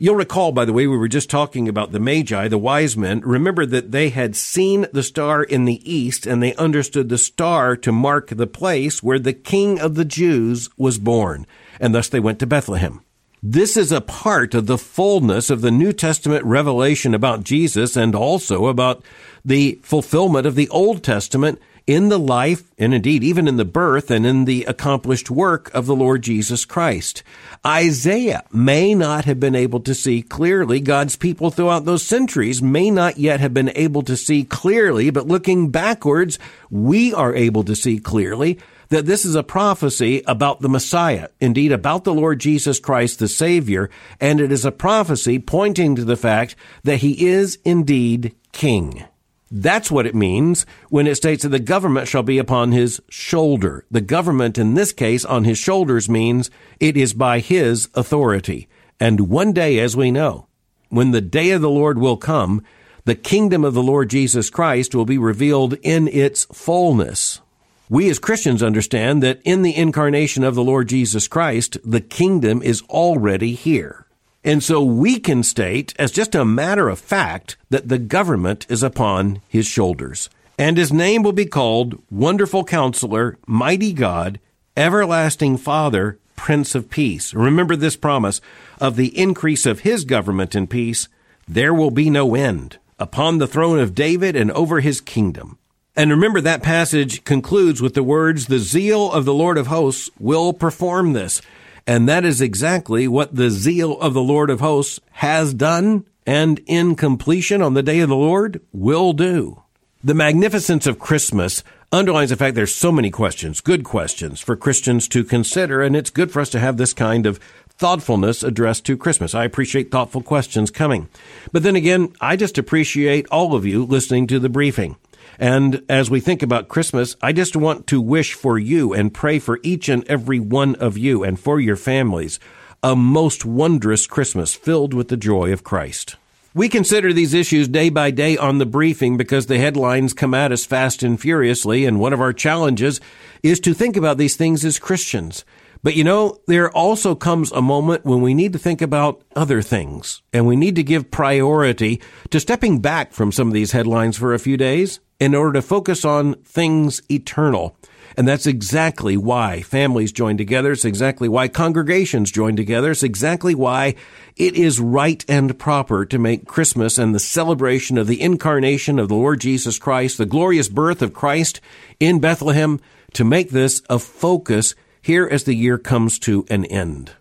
You'll 0.00 0.14
recall, 0.14 0.52
by 0.52 0.64
the 0.64 0.72
way, 0.72 0.86
we 0.86 0.96
were 0.96 1.08
just 1.08 1.28
talking 1.28 1.68
about 1.68 1.90
the 1.90 1.98
Magi, 1.98 2.46
the 2.46 2.56
wise 2.56 2.96
men. 2.96 3.20
Remember 3.24 3.66
that 3.66 3.90
they 3.90 4.10
had 4.10 4.36
seen 4.36 4.86
the 4.92 5.02
star 5.02 5.42
in 5.42 5.64
the 5.64 5.80
east 5.92 6.24
and 6.24 6.40
they 6.40 6.54
understood 6.54 7.08
the 7.08 7.18
star 7.18 7.76
to 7.78 7.90
mark 7.90 8.28
the 8.28 8.46
place 8.46 9.02
where 9.02 9.18
the 9.18 9.32
king 9.32 9.80
of 9.80 9.96
the 9.96 10.04
Jews 10.04 10.68
was 10.76 10.98
born. 10.98 11.46
And 11.80 11.92
thus 11.92 12.08
they 12.08 12.20
went 12.20 12.38
to 12.38 12.46
Bethlehem. 12.46 13.00
This 13.42 13.76
is 13.76 13.90
a 13.90 14.00
part 14.00 14.54
of 14.54 14.66
the 14.66 14.78
fullness 14.78 15.50
of 15.50 15.62
the 15.62 15.70
New 15.72 15.92
Testament 15.92 16.44
revelation 16.44 17.12
about 17.12 17.42
Jesus 17.44 17.96
and 17.96 18.14
also 18.14 18.66
about 18.66 19.04
the 19.44 19.80
fulfillment 19.82 20.46
of 20.46 20.54
the 20.54 20.68
Old 20.68 21.02
Testament 21.02 21.58
in 21.88 22.10
the 22.10 22.18
life, 22.18 22.64
and 22.78 22.92
indeed 22.92 23.24
even 23.24 23.48
in 23.48 23.56
the 23.56 23.64
birth 23.64 24.10
and 24.10 24.26
in 24.26 24.44
the 24.44 24.62
accomplished 24.64 25.30
work 25.30 25.70
of 25.72 25.86
the 25.86 25.96
Lord 25.96 26.20
Jesus 26.22 26.66
Christ. 26.66 27.22
Isaiah 27.66 28.42
may 28.52 28.94
not 28.94 29.24
have 29.24 29.40
been 29.40 29.54
able 29.54 29.80
to 29.80 29.94
see 29.94 30.20
clearly. 30.20 30.80
God's 30.80 31.16
people 31.16 31.50
throughout 31.50 31.86
those 31.86 32.02
centuries 32.04 32.60
may 32.62 32.90
not 32.90 33.16
yet 33.16 33.40
have 33.40 33.54
been 33.54 33.72
able 33.74 34.02
to 34.02 34.18
see 34.18 34.44
clearly, 34.44 35.08
but 35.08 35.26
looking 35.26 35.70
backwards, 35.70 36.38
we 36.70 37.14
are 37.14 37.34
able 37.34 37.64
to 37.64 37.74
see 37.74 37.98
clearly 37.98 38.58
that 38.90 39.06
this 39.06 39.24
is 39.24 39.34
a 39.34 39.42
prophecy 39.42 40.22
about 40.26 40.60
the 40.60 40.68
Messiah, 40.68 41.28
indeed 41.40 41.72
about 41.72 42.04
the 42.04 42.12
Lord 42.14 42.38
Jesus 42.38 42.78
Christ, 42.80 43.18
the 43.18 43.28
Savior, 43.28 43.88
and 44.20 44.42
it 44.42 44.52
is 44.52 44.66
a 44.66 44.72
prophecy 44.72 45.38
pointing 45.38 45.96
to 45.96 46.04
the 46.04 46.16
fact 46.16 46.54
that 46.84 46.98
he 46.98 47.26
is 47.28 47.58
indeed 47.64 48.34
King. 48.52 49.04
That's 49.50 49.90
what 49.90 50.06
it 50.06 50.14
means 50.14 50.66
when 50.90 51.06
it 51.06 51.14
states 51.16 51.42
that 51.42 51.48
the 51.50 51.58
government 51.58 52.06
shall 52.06 52.22
be 52.22 52.36
upon 52.38 52.72
his 52.72 53.00
shoulder. 53.08 53.86
The 53.90 54.02
government 54.02 54.58
in 54.58 54.74
this 54.74 54.92
case 54.92 55.24
on 55.24 55.44
his 55.44 55.56
shoulders 55.58 56.08
means 56.08 56.50
it 56.80 56.96
is 56.96 57.14
by 57.14 57.40
his 57.40 57.88
authority. 57.94 58.68
And 59.00 59.28
one 59.30 59.52
day, 59.52 59.78
as 59.78 59.96
we 59.96 60.10
know, 60.10 60.48
when 60.90 61.12
the 61.12 61.22
day 61.22 61.50
of 61.52 61.62
the 61.62 61.70
Lord 61.70 61.98
will 61.98 62.18
come, 62.18 62.62
the 63.04 63.14
kingdom 63.14 63.64
of 63.64 63.72
the 63.72 63.82
Lord 63.82 64.10
Jesus 64.10 64.50
Christ 64.50 64.94
will 64.94 65.06
be 65.06 65.16
revealed 65.16 65.74
in 65.82 66.08
its 66.08 66.44
fullness. 66.52 67.40
We 67.88 68.10
as 68.10 68.18
Christians 68.18 68.62
understand 68.62 69.22
that 69.22 69.40
in 69.46 69.62
the 69.62 69.74
incarnation 69.74 70.44
of 70.44 70.54
the 70.54 70.62
Lord 70.64 70.88
Jesus 70.90 71.26
Christ, 71.26 71.78
the 71.82 72.02
kingdom 72.02 72.60
is 72.60 72.82
already 72.82 73.54
here. 73.54 74.07
And 74.44 74.62
so 74.62 74.82
we 74.82 75.18
can 75.18 75.42
state, 75.42 75.94
as 75.98 76.12
just 76.12 76.34
a 76.34 76.44
matter 76.44 76.88
of 76.88 76.98
fact, 76.98 77.56
that 77.70 77.88
the 77.88 77.98
government 77.98 78.66
is 78.68 78.82
upon 78.82 79.40
his 79.48 79.66
shoulders. 79.66 80.30
And 80.58 80.76
his 80.76 80.92
name 80.92 81.22
will 81.22 81.32
be 81.32 81.46
called 81.46 82.00
Wonderful 82.10 82.64
Counselor, 82.64 83.38
Mighty 83.46 83.92
God, 83.92 84.40
Everlasting 84.76 85.56
Father, 85.56 86.18
Prince 86.36 86.74
of 86.74 86.88
Peace. 86.88 87.34
Remember 87.34 87.74
this 87.76 87.96
promise 87.96 88.40
of 88.80 88.94
the 88.96 89.16
increase 89.18 89.66
of 89.66 89.80
his 89.80 90.04
government 90.04 90.54
and 90.54 90.70
peace, 90.70 91.08
there 91.48 91.74
will 91.74 91.90
be 91.90 92.10
no 92.10 92.34
end 92.34 92.78
upon 93.00 93.38
the 93.38 93.46
throne 93.46 93.78
of 93.78 93.94
David 93.94 94.36
and 94.36 94.50
over 94.52 94.80
his 94.80 95.00
kingdom. 95.00 95.58
And 95.96 96.10
remember 96.10 96.40
that 96.42 96.62
passage 96.62 97.24
concludes 97.24 97.82
with 97.82 97.94
the 97.94 98.02
words, 98.04 98.46
the 98.46 98.58
zeal 98.58 99.10
of 99.10 99.24
the 99.24 99.34
Lord 99.34 99.58
of 99.58 99.66
hosts 99.66 100.10
will 100.18 100.52
perform 100.52 101.12
this. 101.12 101.40
And 101.88 102.06
that 102.06 102.22
is 102.26 102.42
exactly 102.42 103.08
what 103.08 103.34
the 103.34 103.48
zeal 103.48 103.98
of 104.00 104.12
the 104.12 104.20
Lord 104.20 104.50
of 104.50 104.60
hosts 104.60 105.00
has 105.12 105.54
done 105.54 106.04
and 106.26 106.60
in 106.66 106.94
completion 106.94 107.62
on 107.62 107.72
the 107.72 107.82
day 107.82 108.00
of 108.00 108.10
the 108.10 108.14
Lord 108.14 108.60
will 108.74 109.14
do. 109.14 109.62
The 110.04 110.12
magnificence 110.12 110.86
of 110.86 110.98
Christmas 110.98 111.64
underlines 111.90 112.28
the 112.28 112.36
fact 112.36 112.56
there's 112.56 112.74
so 112.74 112.92
many 112.92 113.10
questions, 113.10 113.62
good 113.62 113.84
questions 113.84 114.38
for 114.38 114.54
Christians 114.54 115.08
to 115.08 115.24
consider, 115.24 115.80
and 115.80 115.96
it's 115.96 116.10
good 116.10 116.30
for 116.30 116.40
us 116.42 116.50
to 116.50 116.60
have 116.60 116.76
this 116.76 116.92
kind 116.92 117.24
of 117.24 117.40
thoughtfulness 117.70 118.42
addressed 118.42 118.84
to 118.84 118.96
Christmas. 118.98 119.34
I 119.34 119.44
appreciate 119.44 119.90
thoughtful 119.90 120.20
questions 120.20 120.70
coming. 120.70 121.08
But 121.52 121.62
then 121.62 121.74
again, 121.74 122.12
I 122.20 122.36
just 122.36 122.58
appreciate 122.58 123.26
all 123.30 123.54
of 123.54 123.64
you 123.64 123.82
listening 123.82 124.26
to 124.26 124.38
the 124.38 124.50
briefing. 124.50 124.96
And 125.38 125.82
as 125.88 126.10
we 126.10 126.18
think 126.20 126.42
about 126.42 126.66
Christmas, 126.68 127.16
I 127.22 127.32
just 127.32 127.54
want 127.54 127.86
to 127.88 128.00
wish 128.00 128.34
for 128.34 128.58
you 128.58 128.92
and 128.92 129.14
pray 129.14 129.38
for 129.38 129.60
each 129.62 129.88
and 129.88 130.04
every 130.08 130.40
one 130.40 130.74
of 130.76 130.98
you 130.98 131.22
and 131.22 131.38
for 131.38 131.60
your 131.60 131.76
families 131.76 132.40
a 132.82 132.94
most 132.94 133.44
wondrous 133.44 134.06
Christmas 134.06 134.54
filled 134.54 134.94
with 134.94 135.08
the 135.08 135.16
joy 135.16 135.52
of 135.52 135.64
Christ. 135.64 136.14
We 136.54 136.68
consider 136.68 137.12
these 137.12 137.34
issues 137.34 137.66
day 137.68 137.88
by 137.90 138.10
day 138.12 138.36
on 138.36 138.58
the 138.58 138.66
briefing 138.66 139.16
because 139.16 139.46
the 139.46 139.58
headlines 139.58 140.12
come 140.12 140.32
at 140.34 140.52
us 140.52 140.64
fast 140.64 141.02
and 141.02 141.20
furiously, 141.20 141.84
and 141.84 141.98
one 142.00 142.12
of 142.12 142.20
our 142.20 142.32
challenges 142.32 143.00
is 143.42 143.58
to 143.60 143.74
think 143.74 143.96
about 143.96 144.16
these 144.16 144.36
things 144.36 144.64
as 144.64 144.78
Christians. 144.78 145.44
But 145.82 145.94
you 145.96 146.02
know, 146.04 146.38
there 146.48 146.70
also 146.70 147.14
comes 147.16 147.50
a 147.52 147.60
moment 147.62 148.04
when 148.04 148.20
we 148.22 148.32
need 148.34 148.52
to 148.54 148.58
think 148.60 148.80
about 148.80 149.22
other 149.36 149.60
things, 149.62 150.22
and 150.32 150.46
we 150.46 150.54
need 150.56 150.74
to 150.76 150.82
give 150.84 151.10
priority 151.10 152.00
to 152.30 152.38
stepping 152.40 152.80
back 152.80 153.12
from 153.12 153.30
some 153.32 153.48
of 153.48 153.54
these 153.54 153.72
headlines 153.72 154.16
for 154.16 154.32
a 154.34 154.38
few 154.38 154.56
days 154.56 155.00
in 155.20 155.34
order 155.34 155.54
to 155.54 155.62
focus 155.62 156.04
on 156.04 156.34
things 156.44 157.02
eternal. 157.10 157.76
And 158.16 158.26
that's 158.26 158.46
exactly 158.46 159.16
why 159.16 159.62
families 159.62 160.10
join 160.12 160.36
together. 160.36 160.72
It's 160.72 160.84
exactly 160.84 161.28
why 161.28 161.46
congregations 161.48 162.32
join 162.32 162.56
together. 162.56 162.90
It's 162.90 163.02
exactly 163.04 163.54
why 163.54 163.94
it 164.36 164.54
is 164.54 164.80
right 164.80 165.24
and 165.28 165.56
proper 165.58 166.04
to 166.06 166.18
make 166.18 166.46
Christmas 166.46 166.98
and 166.98 167.14
the 167.14 167.18
celebration 167.20 167.96
of 167.98 168.06
the 168.08 168.20
incarnation 168.20 168.98
of 168.98 169.08
the 169.08 169.14
Lord 169.14 169.40
Jesus 169.40 169.78
Christ, 169.78 170.18
the 170.18 170.26
glorious 170.26 170.68
birth 170.68 171.00
of 171.02 171.12
Christ 171.14 171.60
in 172.00 172.18
Bethlehem, 172.20 172.80
to 173.14 173.24
make 173.24 173.50
this 173.50 173.82
a 173.88 173.98
focus 174.00 174.74
here 175.00 175.28
as 175.30 175.44
the 175.44 175.54
year 175.54 175.78
comes 175.78 176.18
to 176.20 176.44
an 176.50 176.64
end. 176.64 177.12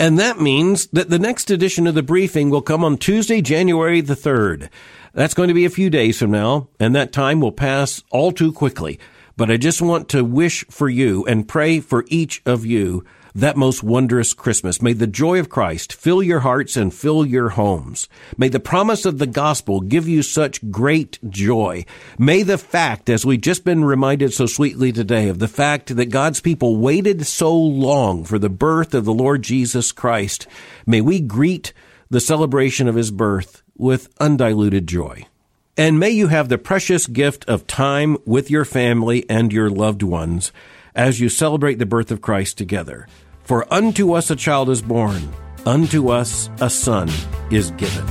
And 0.00 0.18
that 0.18 0.40
means 0.40 0.86
that 0.88 1.10
the 1.10 1.18
next 1.18 1.50
edition 1.50 1.86
of 1.86 1.94
the 1.94 2.02
briefing 2.04 2.50
will 2.50 2.62
come 2.62 2.84
on 2.84 2.96
Tuesday, 2.98 3.42
January 3.42 4.00
the 4.00 4.14
3rd. 4.14 4.68
That's 5.18 5.34
going 5.34 5.48
to 5.48 5.54
be 5.54 5.64
a 5.64 5.68
few 5.70 5.90
days 5.90 6.20
from 6.20 6.30
now, 6.30 6.68
and 6.78 6.94
that 6.94 7.10
time 7.12 7.40
will 7.40 7.50
pass 7.50 8.04
all 8.12 8.30
too 8.30 8.52
quickly. 8.52 9.00
But 9.36 9.50
I 9.50 9.56
just 9.56 9.82
want 9.82 10.08
to 10.10 10.24
wish 10.24 10.64
for 10.70 10.88
you 10.88 11.26
and 11.26 11.48
pray 11.48 11.80
for 11.80 12.04
each 12.06 12.40
of 12.46 12.64
you 12.64 13.04
that 13.34 13.56
most 13.56 13.82
wondrous 13.82 14.32
Christmas. 14.32 14.80
May 14.80 14.92
the 14.92 15.08
joy 15.08 15.40
of 15.40 15.48
Christ 15.48 15.92
fill 15.92 16.22
your 16.22 16.38
hearts 16.40 16.76
and 16.76 16.94
fill 16.94 17.26
your 17.26 17.48
homes. 17.48 18.08
May 18.36 18.46
the 18.46 18.60
promise 18.60 19.04
of 19.04 19.18
the 19.18 19.26
gospel 19.26 19.80
give 19.80 20.08
you 20.08 20.22
such 20.22 20.70
great 20.70 21.18
joy. 21.28 21.84
May 22.16 22.44
the 22.44 22.56
fact, 22.56 23.10
as 23.10 23.26
we've 23.26 23.40
just 23.40 23.64
been 23.64 23.82
reminded 23.84 24.32
so 24.32 24.46
sweetly 24.46 24.92
today, 24.92 25.28
of 25.28 25.40
the 25.40 25.48
fact 25.48 25.96
that 25.96 26.10
God's 26.10 26.40
people 26.40 26.76
waited 26.76 27.26
so 27.26 27.52
long 27.52 28.22
for 28.24 28.38
the 28.38 28.48
birth 28.48 28.94
of 28.94 29.04
the 29.04 29.12
Lord 29.12 29.42
Jesus 29.42 29.90
Christ, 29.90 30.46
may 30.86 31.00
we 31.00 31.18
greet 31.18 31.72
the 32.10 32.20
celebration 32.20 32.88
of 32.88 32.94
his 32.94 33.10
birth 33.10 33.62
with 33.76 34.08
undiluted 34.18 34.86
joy. 34.86 35.26
And 35.76 35.98
may 36.00 36.10
you 36.10 36.28
have 36.28 36.48
the 36.48 36.58
precious 36.58 37.06
gift 37.06 37.44
of 37.46 37.66
time 37.66 38.16
with 38.26 38.50
your 38.50 38.64
family 38.64 39.28
and 39.28 39.52
your 39.52 39.70
loved 39.70 40.02
ones 40.02 40.52
as 40.94 41.20
you 41.20 41.28
celebrate 41.28 41.76
the 41.78 41.86
birth 41.86 42.10
of 42.10 42.22
Christ 42.22 42.58
together. 42.58 43.06
For 43.44 43.72
unto 43.72 44.12
us 44.14 44.30
a 44.30 44.36
child 44.36 44.70
is 44.70 44.82
born, 44.82 45.32
unto 45.64 46.08
us 46.08 46.50
a 46.60 46.68
son 46.70 47.10
is 47.50 47.70
given. 47.72 48.06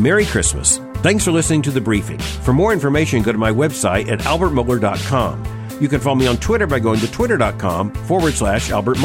Merry 0.00 0.26
Christmas. 0.26 0.78
Thanks 0.96 1.24
for 1.24 1.32
listening 1.32 1.62
to 1.62 1.70
The 1.70 1.80
Briefing. 1.80 2.18
For 2.18 2.52
more 2.52 2.72
information, 2.72 3.22
go 3.22 3.32
to 3.32 3.38
my 3.38 3.50
website 3.52 4.10
at 4.10 4.20
albertmohler.com. 4.20 5.78
You 5.80 5.88
can 5.88 6.00
follow 6.00 6.16
me 6.16 6.26
on 6.26 6.36
Twitter 6.38 6.66
by 6.66 6.78
going 6.78 7.00
to 7.00 7.10
twitter.com 7.10 7.92
forward 8.06 8.34
slash 8.34 8.70
Albert 8.70 8.98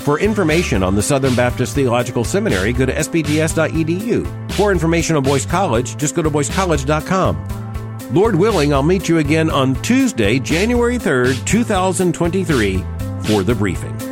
for 0.00 0.18
information 0.18 0.82
on 0.82 0.94
the 0.94 1.02
Southern 1.02 1.34
Baptist 1.34 1.74
Theological 1.74 2.24
Seminary, 2.24 2.72
go 2.72 2.86
to 2.86 2.92
sbts.edu. 2.94 4.50
For 4.52 4.72
information 4.72 5.16
on 5.16 5.22
Boyce 5.22 5.44
College, 5.44 5.96
just 5.98 6.14
go 6.14 6.22
to 6.22 6.30
boycecollege.com. 6.30 7.98
Lord 8.14 8.34
willing, 8.34 8.72
I'll 8.72 8.82
meet 8.82 9.10
you 9.10 9.18
again 9.18 9.50
on 9.50 9.74
Tuesday, 9.82 10.38
January 10.38 10.96
3rd, 10.96 11.44
2023, 11.44 12.82
for 13.26 13.42
the 13.42 13.54
briefing. 13.54 14.09